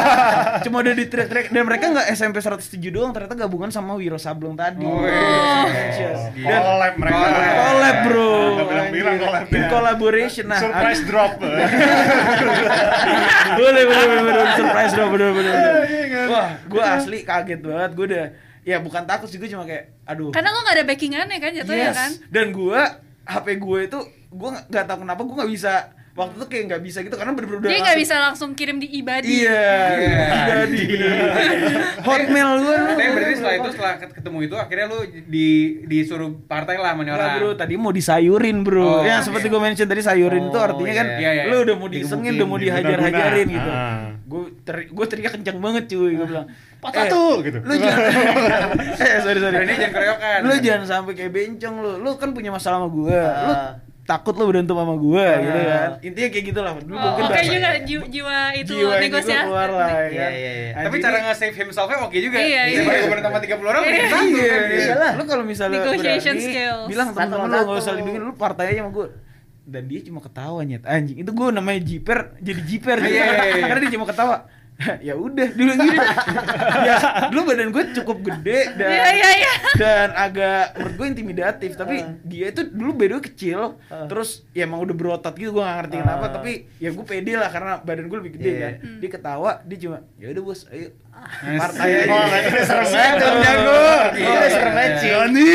cuma 0.65 0.77
udah 0.81 0.93
di 0.93 1.07
track 1.07 1.49
dan 1.49 1.63
mereka 1.63 1.85
nggak 1.89 2.07
SMP 2.11 2.37
107 2.39 2.59
doang 2.89 3.11
ternyata 3.11 3.35
gabungan 3.37 3.71
sama 3.71 3.95
Wiro 3.95 4.17
Sableng 4.17 4.53
tadi. 4.53 4.83
Oh, 4.83 5.01
dan 5.01 6.61
Collab 6.61 6.95
mereka. 6.99 7.25
collab 7.55 7.97
bro. 8.05 8.35
Bilang-bilang 8.61 9.17
collab 9.19 9.43
in 9.49 9.63
collaboration 9.67 10.45
nah. 10.47 10.59
Surprise 10.59 11.03
drop. 11.05 11.39
boleh 13.55 13.83
boleh 13.85 14.07
boleh 14.21 14.47
surprise 14.55 14.93
bener 14.93 15.09
bener 15.09 15.31
bener. 15.33 15.55
wah 16.29 16.49
gue 16.61 16.83
asli 16.83 17.19
kaget 17.23 17.61
banget. 17.61 17.91
Gue 17.95 18.07
udah 18.07 18.27
ya 18.69 18.77
bukan 18.79 19.03
takut 19.03 19.25
sih 19.25 19.41
gue 19.41 19.49
cuma 19.49 19.65
kayak 19.65 19.97
aduh 20.05 20.29
Karena 20.29 20.53
lo 20.53 20.61
nggak 20.61 20.77
ada 20.77 20.85
backingannya 20.85 21.39
kan 21.39 21.53
jatuhnya 21.57 21.89
yes. 21.89 21.97
kan? 21.97 22.11
dan 22.29 22.47
gue 22.53 22.81
HP 23.25 23.47
gue 23.57 23.79
itu 23.83 23.99
gue 24.29 24.51
nggak 24.69 24.85
tahu 24.85 24.99
kenapa 25.03 25.21
gue 25.25 25.35
nggak 25.35 25.49
bisa 25.51 25.73
waktu 26.13 26.35
itu 26.35 26.47
kayak 26.51 26.65
nggak 26.67 26.83
bisa 26.83 26.99
gitu 27.01 27.15
karena 27.15 27.31
bener-bener 27.31 27.63
udah 27.63 27.71
Dia 27.71 27.79
nggak 27.79 28.01
bisa 28.03 28.15
langsung 28.19 28.51
kirim 28.53 28.83
di 28.83 28.91
ibadi. 28.91 29.31
iya 29.39 29.63
jadi 30.51 30.83
hotmail 32.07 32.51
gue 32.59 32.75
Tapi 32.75 33.11
berarti 33.15 33.35
setelah 33.39 33.55
itu 33.55 33.69
setelah 33.71 33.95
ket- 33.97 34.15
ketemu 34.19 34.39
itu 34.43 34.55
akhirnya 34.59 34.87
lu 34.91 34.99
di 35.07 35.49
disuruh 35.87 36.31
partai 36.45 36.75
lah 36.75 36.99
Enggak, 36.99 37.15
orang. 37.15 37.35
bro, 37.39 37.51
tadi 37.55 37.75
mau 37.79 37.95
disayurin 37.95 38.67
bro. 38.67 38.83
Oh, 38.83 39.01
ya 39.01 39.23
seperti 39.23 39.47
gue 39.47 39.61
mention 39.63 39.87
tadi 39.87 40.03
sayurin 40.03 40.51
itu 40.51 40.59
Oh, 40.59 40.67
artinya 40.67 40.91
iya, 40.91 40.99
kan 40.99 41.07
iya, 41.17 41.31
iya. 41.33 41.43
lu 41.47 41.63
udah 41.63 41.77
mau 41.79 41.87
disengin, 41.87 42.33
udah 42.35 42.47
mau 42.51 42.59
Digebukin, 42.59 42.83
dihajar-hajarin 42.83 43.47
gitu. 43.49 43.71
Ah. 43.71 44.03
Gue 44.27 44.43
gue 44.67 45.07
teriak 45.07 45.33
kencang 45.39 45.59
banget 45.63 45.85
cuy, 45.87 46.13
gue 46.13 46.27
bilang. 46.27 46.47
Patah 46.79 47.05
tuh, 47.07 47.43
gitu. 47.43 47.59
Lu 47.59 47.75
jangan 47.75 48.01
Eh, 49.03 49.19
sorry 49.19 49.39
sorry. 49.39 49.57
Ini 49.61 49.75
jangan 49.77 49.93
keroyokan. 49.93 50.39
Lu 50.41 50.55
jangan 50.59 50.85
sampai 50.85 51.13
kayak 51.13 51.33
bencong 51.33 51.75
lu. 51.77 51.93
Lu 51.99 52.11
kan 52.15 52.31
punya 52.31 52.49
masalah 52.49 52.79
sama 52.79 52.89
gue. 52.89 53.19
Lu 53.19 53.53
Ah. 53.53 53.73
takut 54.05 54.33
lu 54.33 54.47
berantem 54.47 54.73
sama 54.73 54.95
gue 54.95 55.27
gitu 55.39 55.61
kan. 55.61 55.89
Intinya 56.01 56.29
kayak 56.31 56.45
gitulah. 56.47 56.73
Dulu 56.79 56.95
Oh, 56.95 57.03
mungkin 57.05 57.25
oke 57.25 57.35
bahasa- 57.35 57.51
juga 57.51 57.71
jiwa, 57.79 58.05
jiwa 58.09 58.37
itu 58.55 58.73
jiwa 58.73 58.95
negosiasi. 58.97 59.45
keluar 59.45 59.69
lah 59.69 59.85
ya 59.85 60.01
Iya, 60.01 60.01
kan. 60.01 60.31
iya, 60.33 60.51
iya. 60.55 60.71
Tapi 60.71 60.87
Anjing, 60.89 61.03
cara 61.03 61.13
ini- 61.13 61.25
nge-save 61.27 61.57
himself-nya 61.59 61.97
oke 62.01 62.17
juga. 62.19 62.37
Iya, 62.39 62.63
iya. 62.65 62.81
Gue 62.81 63.05
berantem 63.05 63.29
sama 63.29 63.41
30 63.43 63.69
orang, 63.69 63.83
satu 63.83 63.93
Iya, 63.93 64.09
kan. 64.09 64.23
iya. 64.25 64.57
Iyalah. 64.81 65.13
Lu 65.13 65.25
kalau 65.25 65.45
misalnya 65.45 65.79
Negotiation 65.79 66.35
berani, 66.35 66.47
skills. 66.49 66.87
bilang 66.89 67.07
Satu 67.07 67.17
temen-temen 67.19 67.45
lu 67.45 67.53
lawan 67.53 67.67
gak 67.69 67.79
usah 67.79 67.93
lindungin 67.93 68.23
lu 68.23 68.33
partai 68.35 68.65
aja 68.67 68.81
sama 68.81 68.93
gue 68.93 69.07
dan 69.67 69.83
dia 69.85 70.01
cuma 70.01 70.21
ketawa 70.23 70.61
nyet 70.63 70.81
anjing 70.83 71.17
itu 71.19 71.29
gue 71.31 71.49
namanya 71.51 71.81
jiper 71.83 72.19
jadi 72.39 72.61
jiper 72.65 72.97
gitu. 72.99 73.13
Iya, 73.13 73.25
iya, 73.27 73.45
iya. 73.53 73.65
karena 73.69 73.81
dia 73.83 73.93
cuma 73.93 74.07
ketawa 74.07 74.37
ya 75.03 75.15
udah 75.15 75.49
dulu 75.51 75.73
gini 75.75 75.99
ya 76.81 76.97
dulu 77.29 77.41
badan 77.45 77.69
gue 77.69 77.85
cukup 77.93 78.19
gede 78.25 78.61
dan 78.75 78.89
Iya, 78.89 79.09
iya, 79.13 79.31
iya. 79.37 79.53
dan 79.75 80.09
agak 80.13 80.63
menurut 80.73 80.95
gue 80.95 81.07
intimidatif 81.09 81.71
tapi 81.75 81.97
dia 82.23 82.47
itu 82.49 82.63
dulu 82.65 82.95
beda 82.97 83.19
kecil 83.21 83.75
Uh. 83.89 84.07
terus 84.07 84.47
ya 84.53 84.65
emang 84.65 84.79
udah 84.81 84.93
berotot 84.93 85.33
gitu 85.33 85.51
gue 85.51 85.61
gak 85.61 85.77
ngerti 85.81 85.97
kenapa 85.99 86.25
Uh. 86.25 86.33
tapi 86.33 86.53
ya 86.77 86.91
gue 86.91 87.03
pede 87.03 87.33
lah 87.35 87.49
karena 87.49 87.73
badan 87.79 88.07
gue 88.07 88.19
lebih 88.19 88.33
gede 88.35 88.51
Iya. 88.51 88.61
kan 88.61 88.73
dia 88.99 89.11
ketawa 89.11 89.51
dia 89.63 89.79
cuma 89.79 89.99
ya 90.15 90.27
udah 90.29 90.43
bos 90.43 90.61
ayo. 90.69 90.89
Partai 91.39 91.89
Oh, 92.09 92.25
serem 92.65 92.87
banget 92.89 93.17
jago 93.21 93.83
Iya, 94.19 94.29
udah 94.29 94.51
serem 94.51 94.73
banget 94.75 94.93
sih. 94.99 95.09
Joni. 95.09 95.53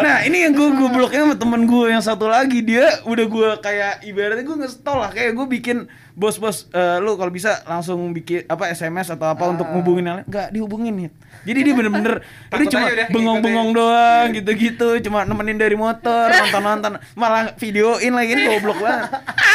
Nah 0.00 0.16
ini 0.24 0.38
yang 0.46 0.52
gue 0.54 0.68
gobloknya 0.76 1.20
sama 1.26 1.36
temen 1.36 1.62
gue 1.66 1.86
yang 1.90 2.02
satu 2.04 2.26
lagi. 2.30 2.60
Dia 2.62 3.02
udah 3.04 3.26
gue 3.26 3.48
kayak 3.60 4.04
ibaratnya 4.06 4.44
gue 4.44 4.56
ngestol 4.60 4.96
lah. 5.00 5.10
Kayak 5.10 5.34
gue 5.36 5.46
bikin 5.48 5.76
bos 6.14 6.36
bos 6.36 6.68
eh, 6.70 6.98
lu 7.00 7.16
kalau 7.16 7.32
bisa 7.32 7.64
langsung 7.64 8.12
bikin 8.12 8.44
apa 8.46 8.68
SMS 8.70 9.10
atau 9.10 9.30
apa 9.32 9.44
untuk 9.48 9.66
ngubungin 9.66 10.04
yang 10.06 10.16
lain. 10.22 10.26
Nggak 10.28 10.48
dihubungin 10.52 10.94
nih 10.96 11.10
jadi 11.46 11.58
dia 11.64 11.74
bener-bener 11.74 12.14
dia 12.24 12.66
cuma 12.68 12.86
bengong-bengong 13.08 13.70
doang 13.72 14.26
gitu-gitu. 14.36 15.00
Cuma 15.04 15.24
nemenin 15.24 15.56
dari 15.56 15.76
motor 15.76 16.28
nonton-nonton. 16.44 17.00
Malah 17.16 17.56
videoin 17.56 18.12
lagi 18.12 18.36
ini 18.36 18.42
goblok 18.48 18.78
banget. 18.82 19.08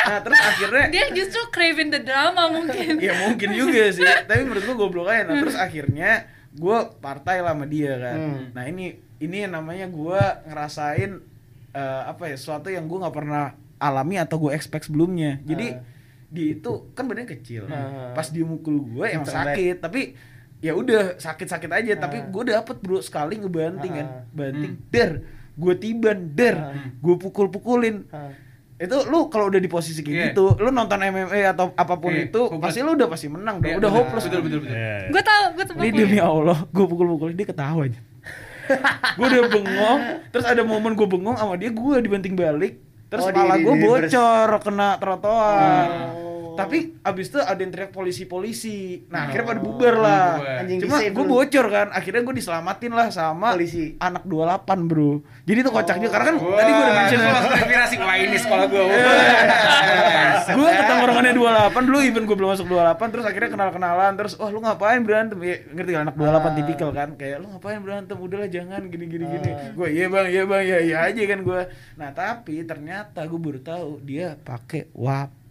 Nah 0.05 0.19
terus 0.21 0.39
akhirnya 0.41 0.85
Dia 0.89 1.05
justru 1.13 1.41
craving 1.53 1.89
the 1.93 2.01
drama 2.01 2.49
mungkin. 2.49 2.97
ya 2.97 3.13
mungkin 3.29 3.49
juga 3.53 3.93
sih. 3.93 4.05
Tapi 4.29 4.41
menurut 4.45 4.63
gua 4.65 4.75
goblok 4.75 5.07
aja. 5.13 5.23
Nah 5.29 5.35
terus 5.41 5.57
akhirnya 5.57 6.25
gua 6.55 6.89
partai 6.97 7.45
lah 7.45 7.53
sama 7.53 7.65
dia 7.69 7.93
kan. 7.99 8.17
Hmm. 8.17 8.43
nah 8.55 8.63
ini 8.65 8.97
ini 9.21 9.45
yang 9.45 9.53
namanya 9.53 9.85
gua 9.91 10.41
ngerasain 10.47 11.21
eh, 11.75 12.01
apa 12.07 12.31
ya 12.31 12.35
sesuatu 12.39 12.71
yang 12.71 12.87
gua 12.89 13.07
nggak 13.07 13.15
pernah 13.15 13.45
alami 13.79 14.15
atau 14.17 14.39
gue 14.39 14.51
expect 14.55 14.87
sebelumnya. 14.87 15.43
Jadi 15.43 15.67
dia 16.31 16.47
itu 16.57 16.71
kan 16.97 17.05
badannya 17.05 17.29
kecil. 17.29 17.69
Hmm. 17.69 18.11
pas 18.17 18.27
dia 18.27 18.43
mukul 18.43 18.81
gue 18.81 19.05
emang 19.11 19.27
sakit. 19.29 19.83
Tapi 19.83 20.15
ya 20.65 20.73
udah 20.73 21.01
sakit-sakit 21.15 21.69
aja 21.69 21.93
tapi 21.95 22.17
Hmm. 22.17 22.29
gue 22.31 22.43
dapet 22.49 22.77
bro 22.77 22.97
sekali 22.99 23.37
ngebanting 23.37 23.93
kan. 23.93 24.07
Hmm. 24.09 24.25
banting 24.31 24.73
der. 24.87 25.11
Gue 25.53 25.73
tiban 25.73 26.33
der. 26.33 26.57
Gue 26.97 27.15
pukul-pukulin. 27.15 28.09
Ah. 28.09 28.33
itu 28.75 28.91
lu 29.05 29.29
kalau 29.29 29.47
udah 29.47 29.55
di 29.57 29.69
posisi 29.69 30.01
kayak 30.01 30.11
Iya. 30.11 30.25
gitu 30.27 30.45
lu 30.57 30.67
nonton 30.69 30.99
MMA 30.99 31.47
atau 31.47 31.71
apa 31.73 31.95
pun 31.95 32.11
Iya, 32.11 32.27
itu 32.27 32.41
hopeless. 32.41 32.59
pasti 32.59 32.79
lu 32.81 32.91
udah 32.91 33.07
pasti 33.07 33.27
menang 33.29 33.55
dong 33.57 33.71
Iya, 33.71 33.77
udah 33.77 33.87
hopeless 33.89 34.25
betul 34.27 34.41
betul 34.41 34.59
betul. 34.59 34.75
Iya. 34.75 34.97
gue 35.07 35.21
tahu 35.23 35.43
gue 35.47 35.63
tebak 35.65 35.83
ini 35.85 35.95
demi 35.95 36.19
Allah 36.21 36.57
gue 36.67 36.85
pukul-pukulin 36.85 37.35
dia 37.35 37.47
ketawa 37.47 37.81
aja 37.85 37.99
gue 39.15 39.25
udah 39.31 39.43
bengong 39.47 40.01
terus 40.27 40.43
ada 40.43 40.61
momen 40.61 40.91
gue 40.91 41.07
bengong 41.07 41.37
sama 41.37 41.55
dia 41.55 41.71
gue 41.71 41.95
dibanting 41.99 42.35
balik. 42.35 42.83
Terus 43.05 43.21
Oh, 43.21 43.29
kepala 43.29 43.55
gue 43.55 43.73
bocor 43.79 44.49
kena 44.59 44.89
trotoar. 44.97 45.87
Oh. 45.87 46.24
Tapi 46.55 46.97
abis 47.03 47.25
itu 47.29 47.39
ada 47.43 47.59
yang 47.59 47.71
teriak 47.71 47.91
polisi-polisi. 47.91 49.05
Nah 49.11 49.27
akhirnya 49.29 49.45
pada 49.45 49.61
bubar 49.61 49.95
lah. 49.99 50.27
Anjing 50.63 50.79
cuma 50.83 51.03
gue 51.03 51.25
bocor 51.27 51.65
kan. 51.69 51.87
Akhirnya 51.91 52.21
gue 52.23 52.35
diselamatin 52.39 52.91
lah 52.95 53.07
sama 53.11 53.53
Polisi. 53.53 53.99
anak 53.99 54.23
28 54.25 54.89
bro. 54.89 55.21
Jadi 55.43 55.59
itu 55.61 55.71
kocak 55.71 55.95
juga 55.99 56.11
karena 56.15 56.25
kan 56.31 56.35
tadi 56.39 56.71
gue 56.71 56.83
udah 56.83 56.95
mention 56.95 57.19
Wah, 57.19 57.41
terinspirasi 57.45 57.95
wah 57.99 58.15
ini 58.17 58.37
sekolah 58.39 58.65
gue 58.71 58.83
gue 60.55 60.69
ketemu 60.69 61.01
orangnya 61.05 61.33
28 61.73 61.87
dulu 61.87 61.97
even 62.01 62.23
gue 62.25 62.35
belum 62.37 62.49
masuk 62.53 62.65
28 62.69 63.13
terus 63.13 63.25
akhirnya 63.25 63.49
kenal-kenalan 63.51 64.11
terus 64.15 64.33
wah 64.39 64.49
lu 64.49 64.59
ngapain 64.63 65.01
berantem? 65.03 65.37
Ya 65.43 65.55
ngerti 65.69 65.91
kan 65.93 66.01
anak 66.09 66.15
28 66.17 66.59
tipikal 66.63 66.89
kan 66.95 67.09
kayak 67.19 67.37
lu 67.43 67.47
ngapain 67.51 67.79
berantem? 67.83 68.15
Udahlah 68.17 68.49
jangan 68.49 68.81
gini 68.87 69.05
gini 69.05 69.25
gini. 69.27 69.51
Gue 69.75 69.87
iya 69.91 70.05
bang 70.07 70.27
iya 70.31 70.43
bang 70.47 70.61
iya 70.63 70.79
iya 70.81 70.97
aja 71.05 71.21
kan 71.27 71.39
gue 71.43 71.61
nah 71.95 72.09
tapi 72.11 72.63
ternyata 72.63 73.21
gue 73.25 73.39
baru 73.39 73.59
tahu 73.61 73.89
dia 74.03 74.37
pakai 74.41 74.87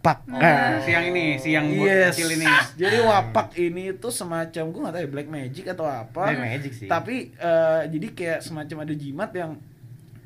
wapak 0.05 0.21
nah, 0.29 0.77
siang 0.85 1.05
ini 1.09 1.25
siang 1.41 1.65
Yes. 1.65 2.13
kecil 2.13 2.37
ini 2.37 2.45
Jadi 2.77 2.97
wapak 3.01 3.47
ini 3.57 3.83
tuh 3.97 4.13
semacam 4.13 4.63
gue 4.69 4.79
gak 4.85 4.93
tahu 4.93 5.01
ya 5.01 5.09
black 5.09 5.29
magic 5.29 5.65
atau 5.73 5.89
apa. 5.89 6.29
Black 6.29 6.41
magic 6.45 6.71
sih. 6.77 6.85
Tapi 6.85 7.33
eh, 7.33 7.81
jadi 7.89 8.07
kayak 8.13 8.39
semacam 8.45 8.85
ada 8.85 8.93
jimat 8.93 9.29
yang 9.33 9.51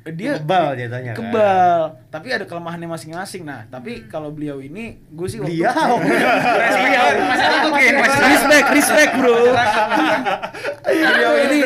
eh, 0.04 0.12
dia 0.12 0.36
Kebal 0.36 0.76
jatuhnya 0.76 1.12
kan. 1.12 1.18
kebal. 1.24 1.80
Tapi 2.12 2.28
ada 2.28 2.44
kelemahannya 2.44 2.88
masing-masing. 2.88 3.42
Nah, 3.48 3.64
tapi 3.72 4.04
kalau 4.04 4.28
beliau 4.28 4.60
ini 4.60 5.00
gue 5.08 5.26
sih 5.26 5.40
waktu 5.40 5.56
Beliau. 5.56 5.96
Beliau 5.96 7.06
respect, 8.20 8.66
respect 8.76 9.12
bro. 9.16 9.36
beliau 10.84 11.32
ini 11.40 11.56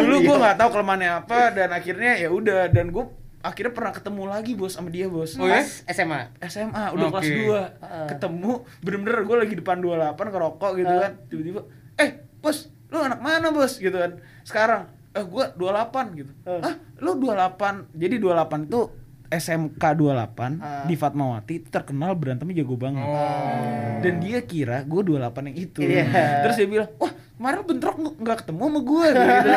dulu 0.00 0.16
gue 0.24 0.36
nggak 0.40 0.56
tahu 0.56 0.68
kelemahannya 0.72 1.10
apa 1.20 1.52
dan 1.52 1.68
akhirnya 1.68 2.16
ya 2.16 2.32
udah 2.32 2.72
dan 2.72 2.88
gue 2.88 3.04
akhirnya 3.42 3.70
pernah 3.70 3.90
ketemu 3.90 4.22
lagi 4.24 4.52
bos 4.52 4.72
sama 4.72 4.88
dia 4.88 5.06
bos. 5.06 5.34
Oh 5.34 5.44
ya? 5.44 5.58
Pas 5.58 5.68
SMA. 5.88 6.20
SMA 6.42 6.84
udah 6.90 7.06
Oke. 7.08 7.14
kelas 7.18 7.30
2 7.76 8.08
ketemu 8.08 8.52
bener-bener 8.78 9.18
gue 9.20 9.36
lagi 9.38 9.54
depan 9.54 9.76
28 9.78 10.14
ngerokok 10.14 10.70
gitu 10.76 10.94
kan 10.96 11.12
tiba-tiba 11.26 11.60
eh 11.96 12.10
bos 12.38 12.58
lu 12.86 12.98
anak 12.98 13.18
mana 13.18 13.48
bos 13.48 13.76
gitu 13.76 13.94
kan 13.94 14.16
sekarang 14.42 14.82
eh 15.10 15.22
gue 15.22 15.44
28 15.52 16.14
gitu 16.14 16.32
ah 16.46 16.74
lu 16.98 17.16
28 17.16 17.92
jadi 17.92 18.14
28 18.16 18.66
itu 18.66 18.80
SMK 19.28 19.80
28 19.80 20.60
Ah. 20.60 20.84
di 20.84 20.92
Fatmawati 20.92 21.64
terkenal 21.64 22.12
berantemnya 22.14 22.60
jago 22.60 22.76
banget 22.76 23.00
Oh. 23.02 23.96
dan 23.98 24.14
dia 24.18 24.40
kira 24.42 24.82
gue 24.82 25.00
28 25.02 25.18
yang 25.46 25.56
itu 25.58 25.80
Iya. 25.80 26.04
terus 26.42 26.56
dia 26.56 26.68
bilang 26.68 26.90
wah 26.96 27.12
kemarin 27.42 27.56
lu 27.56 27.66
bentrok 27.66 27.96
nggak- 27.98 28.38
ketemu 28.38 28.62
sama 28.62 28.80
gue 28.80 29.06
gitu 29.08 29.50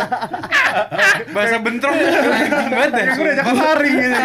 bahasa 1.36 1.56
bentrok 1.60 1.94
banget 1.94 2.50
dah 2.90 3.06
Gue 3.08 3.30
udah 3.30 3.46
kemarin 3.46 3.92
gitu. 3.94 4.18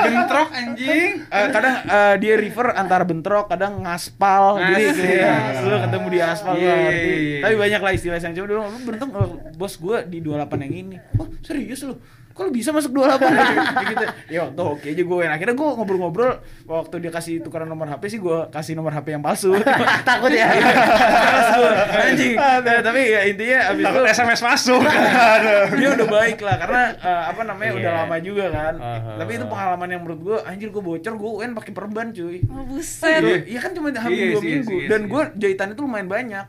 bentrok 0.00 0.48
anjing 0.50 1.10
Eh, 1.26 1.46
kadang 1.50 1.74
eh, 1.84 2.14
dia 2.16 2.34
refer 2.34 2.66
antara 2.72 3.02
bentrok, 3.02 3.44
kadang 3.46 3.82
ngaspal, 3.82 4.56
jadi 4.62 4.84
Asik. 4.88 5.04
kayak 5.04 5.38
lu 5.62 5.76
ketemu 5.80 6.06
di 6.08 6.18
aspal 6.18 6.54
Iya, 6.54 6.72
ngerti. 6.72 7.04
iya, 7.04 7.16
iya. 7.18 7.38
Tapi 7.42 7.54
banyak 7.58 7.80
lah 7.80 7.92
istilah 7.92 8.18
yang 8.18 8.32
cuma 8.32 8.46
dulu 8.46 8.60
lu 8.64 8.78
berantem 8.82 9.08
eh, 9.10 9.28
bos 9.52 9.74
gua 9.76 9.98
di 10.02 10.18
28 10.18 10.64
yang 10.64 10.74
ini. 10.74 10.96
Oh, 11.14 11.28
serius 11.40 11.82
lu? 11.82 11.94
Kok 12.30 12.42
lu 12.44 12.52
bisa 12.52 12.70
masuk 12.70 12.90
28 12.90 13.14
Kayak 13.30 13.86
gitu. 13.88 14.04
Ya 14.28 14.42
waktu 14.42 14.58
oke 14.60 14.86
aja 14.88 15.02
gue. 15.04 15.22
Akhirnya 15.24 15.54
gue 15.54 15.68
ngobrol-ngobrol 15.72 16.30
waktu 16.64 16.94
dia 16.98 17.10
kasih 17.10 17.38
tukeran 17.40 17.66
nomor 17.68 17.86
HP 17.86 18.02
sih 18.08 18.18
gue 18.18 18.38
kasih 18.48 18.74
nomor 18.74 18.90
HP 18.90 19.06
yang 19.12 19.22
palsu. 19.22 19.54
Takut 20.08 20.30
ya. 20.30 20.50
Terus 20.50 21.48
gua, 21.52 21.70
Anjing. 22.04 22.34
Tapi 22.94 23.10
ya 23.10 23.20
intinya 23.26 23.58
abis 23.66 23.82
itu 23.82 23.88
Takut 23.90 24.04
SMS 24.06 24.40
masuk. 24.40 24.80
Dia 25.78 25.88
udah 25.92 26.08
baik 26.08 26.38
lah 26.38 26.56
karena 26.56 26.82
eh, 26.94 27.22
apa 27.26 27.42
namanya 27.42 27.72
udah 27.74 27.90
Iya. 27.90 27.98
lama 28.00 28.16
juga 28.18 28.46
kan. 28.48 28.74
Aha. 28.76 29.12
Tapi 29.18 29.30
itu 29.34 29.44
pengalaman 29.44 29.88
yang 29.88 30.00
menurut 30.00 30.20
gue 30.22 30.36
anjir 30.40 30.68
gue 30.70 30.78
bocor 30.80 31.12
gue 31.12 31.30
UN 31.36 31.50
pakai 31.52 31.72
perban 31.72 32.06
cuy. 32.08 32.38
oh 32.44 32.64
buset 32.64 33.18
Iya, 33.18 33.36
iya 33.44 33.58
kan 33.58 33.74
cuma 33.74 33.90
hampir 33.90 34.14
Iya 34.14 34.30
dua 34.30 34.40
sih, 34.40 34.50
minggu 34.54 34.74
iya 34.76 34.88
dan 34.88 35.00
gue 35.04 35.22
jahitan 35.34 35.68
itu 35.70 35.80
lumayan 35.82 36.06
banyak 36.06 36.46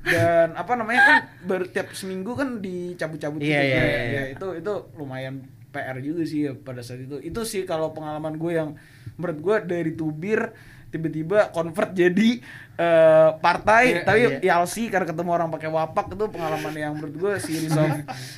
dan 0.00 0.48
apa 0.54 0.72
namanya 0.72 1.00
kan 1.02 1.16
baru 1.44 1.64
tiap 1.66 1.90
seminggu 1.90 2.32
kan 2.32 2.48
dicabut-cabut 2.58 3.42
Iya, 3.42 3.50
gitu. 3.50 3.66
iya, 3.66 3.76
Ya, 3.76 3.82
iya. 3.82 4.00
ya, 4.06 4.22
itu 4.32 4.46
itu 4.56 4.72
lumayan 4.94 5.42
PR 5.68 5.98
juga 5.98 6.22
sih 6.22 6.46
ya 6.46 6.52
pada 6.54 6.80
saat 6.80 7.02
itu 7.02 7.18
itu 7.18 7.40
sih 7.42 7.62
kalau 7.62 7.90
pengalaman 7.90 8.34
gue 8.34 8.52
yang 8.54 8.78
menurut 9.16 9.38
gue 9.38 9.56
dari 9.68 9.92
tubir 9.92 10.54
tiba-tiba 10.88 11.50
convert 11.50 11.92
jadi 11.92 12.42
eh, 12.80 13.28
partai 13.38 13.82
Iya, 13.92 14.02
tapi 14.02 14.20
iya. 14.40 14.56
ILC 14.56 14.88
karena 14.88 15.06
ketemu 15.06 15.30
orang 15.30 15.48
pakai 15.50 15.68
wapak 15.68 16.06
itu 16.10 16.24
pengalaman 16.26 16.72
yang 16.74 16.92
menurut 16.94 17.14
gue 17.14 17.32
series 17.38 17.74
of 17.74 17.88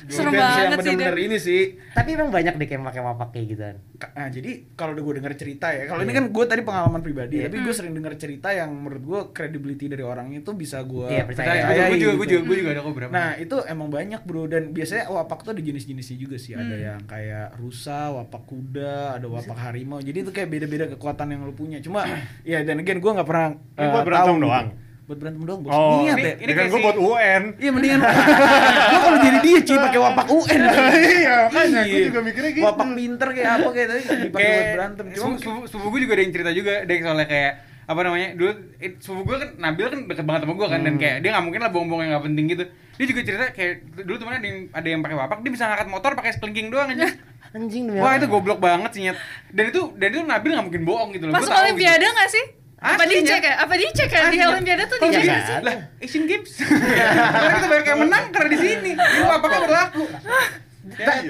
Serem 0.05 0.31
events 0.31 0.57
yang 0.59 0.71
banget 0.73 1.15
sih, 1.15 1.23
ini 1.23 1.37
sih 1.37 1.61
Tapi 1.89 2.09
emang 2.11 2.29
banyak 2.29 2.53
deh 2.53 2.65
kayak 2.65 2.83
pakai 2.83 3.01
wapak 3.01 3.27
kayak 3.31 3.45
gituan. 3.47 3.75
Nah, 4.03 4.27
jadi 4.27 4.51
kalau 4.73 4.91
udah 4.91 5.01
gue 5.01 5.13
denger 5.17 5.33
cerita 5.33 5.67
ya, 5.69 5.83
kalau 5.85 6.01
ini 6.01 6.11
kan 6.11 6.25
gue 6.27 6.45
tadi 6.45 6.61
pengalaman 6.61 6.99
pribadi, 6.99 7.39
Iya. 7.39 7.47
tapi 7.47 7.57
gue 7.61 7.73
sering 7.73 7.93
denger 7.93 8.13
cerita 8.17 8.51
yang 8.51 8.69
menurut 8.69 8.99
gue 9.01 9.19
credibility 9.31 9.87
dari 9.87 10.03
orangnya 10.03 10.39
itu 10.39 10.51
bisa 10.51 10.83
gue 10.83 11.07
Iya, 11.07 11.23
percaya. 11.23 11.63
gue 11.87 11.97
juga 11.97 12.11
gue 12.11 12.11
juga 12.11 12.11
gitu. 12.11 12.17
gue 12.17 12.27
juga 12.27 12.41
gue 12.43 12.55
juga 12.57 12.69
ada 12.69 12.81
kok 12.81 12.93
berapa 12.93 13.11
Nah 13.11 13.29
itu 13.37 13.55
emang 13.63 13.87
banyak 13.87 14.21
bro 14.21 14.43
dan 14.45 14.63
biasanya 14.69 15.07
wapak 15.07 15.39
tuh 15.41 15.51
ada 15.51 15.61
jenis-jenisnya 15.61 16.17
juga 16.17 16.35
sih 16.35 16.51
ada 16.53 16.67
Hmm. 16.69 16.83
yang 16.83 16.99
kayak 17.05 17.47
rusa, 17.55 18.11
wapak 18.11 18.43
kuda, 18.43 18.95
ada 19.15 19.27
wapak 19.29 19.55
harimau 19.61 19.99
jadi 19.99 20.17
itu 20.19 20.31
kayak 20.31 20.49
beda-beda 20.49 20.85
kekuatan 20.89 21.27
yang 21.29 21.41
lo 21.41 21.53
punya 21.53 21.79
cuma 21.79 22.03
ya 22.43 22.59
dan 22.61 22.77
again 22.77 22.97
gue 22.97 23.11
nggak 23.13 23.23
pernah 23.23 23.47
Ini 23.53 23.79
eh, 23.79 23.89
buat 23.89 24.03
berantem 24.33 24.41
tahu 24.41 24.49
doang? 24.49 24.65
gitu. 24.65 24.81
buat 25.03 25.17
berantem 25.19 25.43
doang 25.43 25.59
bos. 25.59 25.71
Oh, 25.73 25.99
niat 25.99 26.15
ini- 26.15 26.23
ya 26.23 26.33
ini 26.33 26.39
ini 26.39 26.47
kan 26.47 26.55
kayak 26.55 26.71
gue 26.71 26.79
buat 26.81 26.97
UN. 26.97 27.43
Iya 27.59 27.71
mendingan 27.71 27.99
Gue 27.99 28.99
kalau 29.03 29.17
jadi 29.19 29.37
dia 29.41 29.59
cuy 29.59 29.77
pakai 29.77 29.99
wapak 29.99 30.25
UN 30.29 30.61
Iya, 31.19 31.35
makanya 31.43 31.81
gue 31.83 32.01
juga 32.07 32.19
mikirnya 32.23 32.51
gitu. 32.51 32.63
Wapak 32.63 32.87
pinter 32.89 33.27
kayak 33.29 33.51
apa 33.51 33.69
kayak 33.69 33.87
tadi 33.89 34.01
dipakai 34.01 34.23
buat 34.23 34.39
kayak 34.39 34.63
berantem. 34.73 35.05
Cuma 35.11 35.35
sepupu, 35.35 35.61
sepupu 35.67 35.87
gue 35.91 36.01
juga 36.01 36.13
ada 36.13 36.23
yang 36.23 36.33
cerita 36.33 36.51
juga 36.51 36.73
deh 36.81 36.97
soalnya 36.97 37.27
kayak 37.27 37.53
apa 37.83 37.99
namanya 37.99 38.27
dulu 38.31 38.51
it, 38.79 38.93
sepupu 38.97 39.21
gue 39.27 39.37
kan 39.37 39.49
Nabil 39.59 39.85
kan 39.85 39.99
deket 40.07 40.23
banget 40.23 40.41
sama 40.41 40.53
gue 40.55 40.67
kan 40.69 40.79
dan 40.81 40.93
kayak 40.95 41.15
dia 41.19 41.29
nggak 41.29 41.43
mungkin 41.43 41.59
lah 41.59 41.69
bohong-bohong 41.69 42.01
yang 42.01 42.11
nggak 42.15 42.25
penting 42.25 42.45
gitu. 42.47 42.63
Dia 42.93 43.05
juga 43.05 43.19
cerita 43.21 43.43
kayak 43.51 43.73
dulu 43.99 44.15
temennya 44.15 44.39
ada 44.39 44.47
yang 44.47 44.59
ada 44.71 44.87
yang 44.87 45.01
pakai 45.03 45.17
wapak 45.19 45.37
dia 45.41 45.51
bisa 45.51 45.63
ngangkat 45.67 45.87
motor 45.91 46.11
pakai 46.15 46.31
kelingking 46.37 46.67
doang 46.69 46.87
aja 46.87 47.11
Anjing 47.53 47.85
wah 47.93 48.15
itu 48.15 48.25
goblok 48.25 48.57
banget 48.57 48.89
sih 48.95 49.01
nyet. 49.03 49.19
Dan 49.51 49.67
itu 49.67 49.91
dan 49.93 50.07
itu 50.09 50.23
Nabil 50.23 50.55
nggak 50.55 50.65
mungkin 50.65 50.83
bohong 50.87 51.09
gitu 51.11 51.27
loh. 51.27 51.35
Masuk 51.35 51.51
tahu 51.51 51.59
olimpiade 51.59 52.07
nggak 52.07 52.31
sih 52.31 52.62
apa 52.83 53.07
Aslinya. 53.07 53.23
dicek 53.23 53.41
ya? 53.47 53.55
Apa 53.63 53.73
dicek 53.79 54.09
ya? 54.11 54.21
Di 54.27 54.37
olimpiade 54.43 54.83
tuh 54.91 54.97
dicek 54.99 55.23
sih? 55.23 55.55
Lah 55.63 55.75
Asian 56.03 56.23
Games. 56.27 56.51
Karena 57.31 57.53
kita 57.55 57.67
banyak 57.71 57.87
yang 57.87 57.99
menang 58.03 58.25
karena 58.35 58.49
di 58.51 58.59
sini. 58.59 58.91
Ini 58.91 59.23
wapaknya 59.23 59.59
berlaku 59.63 60.03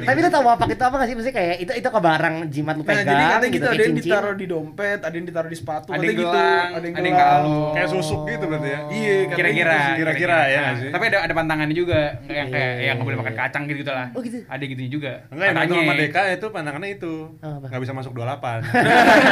Tapi 0.03 0.17
lu 0.17 0.29
tau 0.29 0.43
wapak 0.43 0.65
itu 0.67 0.81
apa 0.81 0.95
gak 0.97 1.07
sih? 1.07 1.13
Maksudnya 1.13 1.35
kayak 1.35 1.55
itu 1.61 1.71
itu 1.75 1.87
ke 1.87 1.99
barang 2.01 2.35
jimat 2.49 2.73
lu 2.73 2.81
Nah, 2.81 2.87
pegang 2.89 3.05
jadi 3.05 3.23
katanya 3.23 3.37
gitu, 3.37 3.53
gitu, 3.53 3.63
ada 3.63 3.73
yang 3.75 3.85
cincin. 3.87 4.09
ditaruh 4.09 4.33
di 4.33 4.45
dompet, 4.45 4.99
ada 4.99 5.13
yang 5.13 5.25
ditaruh 5.25 5.47
di 5.47 5.55
sepatu, 5.55 5.87
Ada 5.87 5.99
yang 5.99 6.09
gitu. 6.11 6.25
gelang, 6.25 6.67
ada 6.73 6.85
yang 6.85 7.15
kalung. 7.15 7.73
Kayak 7.73 7.89
susuk 7.89 8.19
gitu 8.25 8.45
berarti 8.45 8.67
ya. 8.67 8.79
Iya, 8.89 9.15
kira-kira 9.29 9.73
gitu. 9.77 9.97
Kira-kira 9.99 10.37
ya 10.47 10.61
Nah, 10.63 10.91
tapi 10.91 11.03
ada 11.07 11.17
ada 11.21 11.33
pantangannya 11.33 11.75
juga 11.75 11.99
yang 12.25 12.47
Iya, 12.49 12.53
kayak 12.53 12.71
iya, 12.73 12.83
yang 12.83 12.95
nggak 12.95 13.05
boleh 13.05 13.15
iya. 13.15 13.23
makan 13.23 13.35
kacang 13.37 13.63
gitu 13.67 13.91
lah 13.91 14.07
Oh, 14.11 14.21
gitu? 14.21 14.37
ada 14.43 14.63
gitunya 14.63 14.89
juga 14.89 15.11
Enggak, 15.29 15.45
yang 15.47 15.69
sama 15.69 15.93
Deka 15.95 16.21
itu 16.31 16.47
pandangannya 16.49 16.89
itu. 16.91 17.13
Oh? 17.37 17.57
Nggak 17.61 17.81
bisa 17.81 17.93
masuk 17.93 18.11
28. 18.11 18.65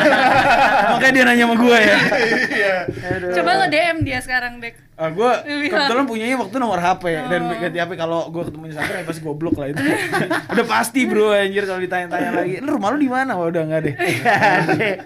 Makanya 0.92 1.12
dia 1.12 1.24
nanya 1.26 1.44
sama 1.44 1.56
gue 1.58 1.78
ya. 1.80 1.96
Iya. 2.52 2.76
coba 3.34 3.50
lo 3.56 3.66
DM 3.68 3.98
dia 4.02 4.20
sekarang 4.20 4.60
dek 4.60 4.76
Ah, 4.94 5.10
gue 5.10 5.32
kebetulan 5.66 6.06
punyanya 6.06 6.38
waktu 6.38 6.56
nomor 6.56 6.78
HP 6.78 7.04
dan 7.26 7.42
Oh. 7.42 7.58
ganti 7.58 7.78
HP 7.80 7.92
kalau 7.96 8.30
gue 8.30 8.44
ketemu 8.46 8.64
Instagram 8.70 8.96
ya 8.96 9.04
pasti 9.04 9.22
goblok 9.24 9.56
lah 9.58 9.68
itu. 9.68 9.82
Udah 10.52 10.65
pasti 10.65 11.04
bro 11.04 11.32
anjir 11.32 11.63
kalau 11.63 11.80
ditanya-tanya 11.80 12.30
lagi. 12.34 12.54
Lu 12.58 12.76
rumah 12.76 12.89
lu 12.89 12.97
di 12.97 13.08
mana? 13.08 13.34
Wah, 13.34 13.47
udah 13.47 13.62
enggak 13.62 13.82
deh. 13.88 13.95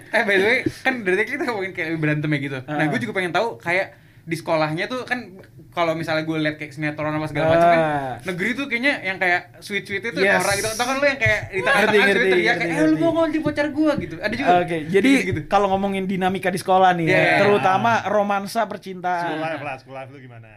eh 0.08 0.24
by 0.24 0.36
the 0.36 0.46
way 0.46 0.58
kan 0.80 1.02
dari 1.02 1.16
tadi 1.16 1.30
kita 1.32 1.44
ngomongin 1.46 1.72
kayak 1.72 1.90
berantem 1.96 2.30
ya 2.30 2.40
gitu 2.42 2.58
nah 2.62 2.76
Ah. 2.78 2.88
gue 2.88 3.00
juga 3.00 3.14
pengen 3.14 3.32
tahu 3.32 3.48
kayak 3.58 3.88
di 4.22 4.34
sekolahnya 4.34 4.86
tuh 4.86 5.04
kan 5.04 5.38
kalau 5.70 5.92
misalnya 5.92 6.24
gue 6.24 6.38
liat 6.40 6.56
kayak 6.56 6.72
sinetron 6.72 7.12
apa 7.12 7.28
segala 7.28 7.46
macam 7.52 7.68
kan 7.68 7.80
Ah. 7.80 8.14
negeri 8.24 8.50
tuh 8.54 8.66
kayaknya 8.66 8.94
yang 9.04 9.18
kayak 9.18 9.60
sweet 9.60 9.84
sweet 9.84 10.02
itu 10.04 10.18
Yes. 10.18 10.40
orang 10.40 10.56
gitu 10.56 10.68
tau 10.72 10.86
kan 10.86 10.96
lu 10.96 11.06
yang 11.06 11.20
kayak 11.20 11.40
di 11.46 11.54
Ngerti, 11.54 11.62
tengah-tengah 11.62 11.94
ngerti, 12.02 12.16
sweet 12.16 12.32
teriak 12.32 12.56
ngerti, 12.56 12.66
kayak 12.68 12.82
eh 12.82 12.88
lu 12.88 12.98
mau 12.98 13.12
ngonti 13.16 13.38
pacar 13.40 13.68
gue 13.70 13.92
gitu 14.00 14.16
ada 14.18 14.34
juga 14.34 14.52
Oke, 14.58 14.78
jadi 14.88 15.12
gitu 15.24 15.40
kalau 15.46 15.68
ngomongin 15.70 16.04
dinamika 16.06 16.48
di 16.48 16.58
sekolah 16.58 16.90
nih, 16.94 17.06
ya, 17.06 17.14
Iya. 17.14 17.36
terutama 17.40 17.92
romansa 18.08 18.66
percintaan. 18.66 19.38
life 19.38 19.62
lah, 19.62 19.76
school 19.78 19.94
life 19.94 20.10
lu 20.10 20.20
gimana? 20.20 20.48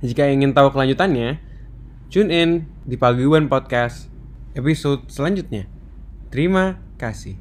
Jika 0.00 0.26
ingin 0.26 0.50
tahu 0.52 0.70
kelanjutannya, 0.70 1.38
tune 2.08 2.32
in 2.32 2.50
di 2.88 2.96
Paguyuban 2.96 3.52
Podcast 3.52 4.08
episode 4.56 5.04
selanjutnya. 5.12 5.68
Terima 6.32 6.80
kasih. 6.96 7.36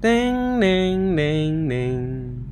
Teng 0.00 0.56
neng 0.56 1.12
neng 1.12 1.68
neng. 1.68 2.47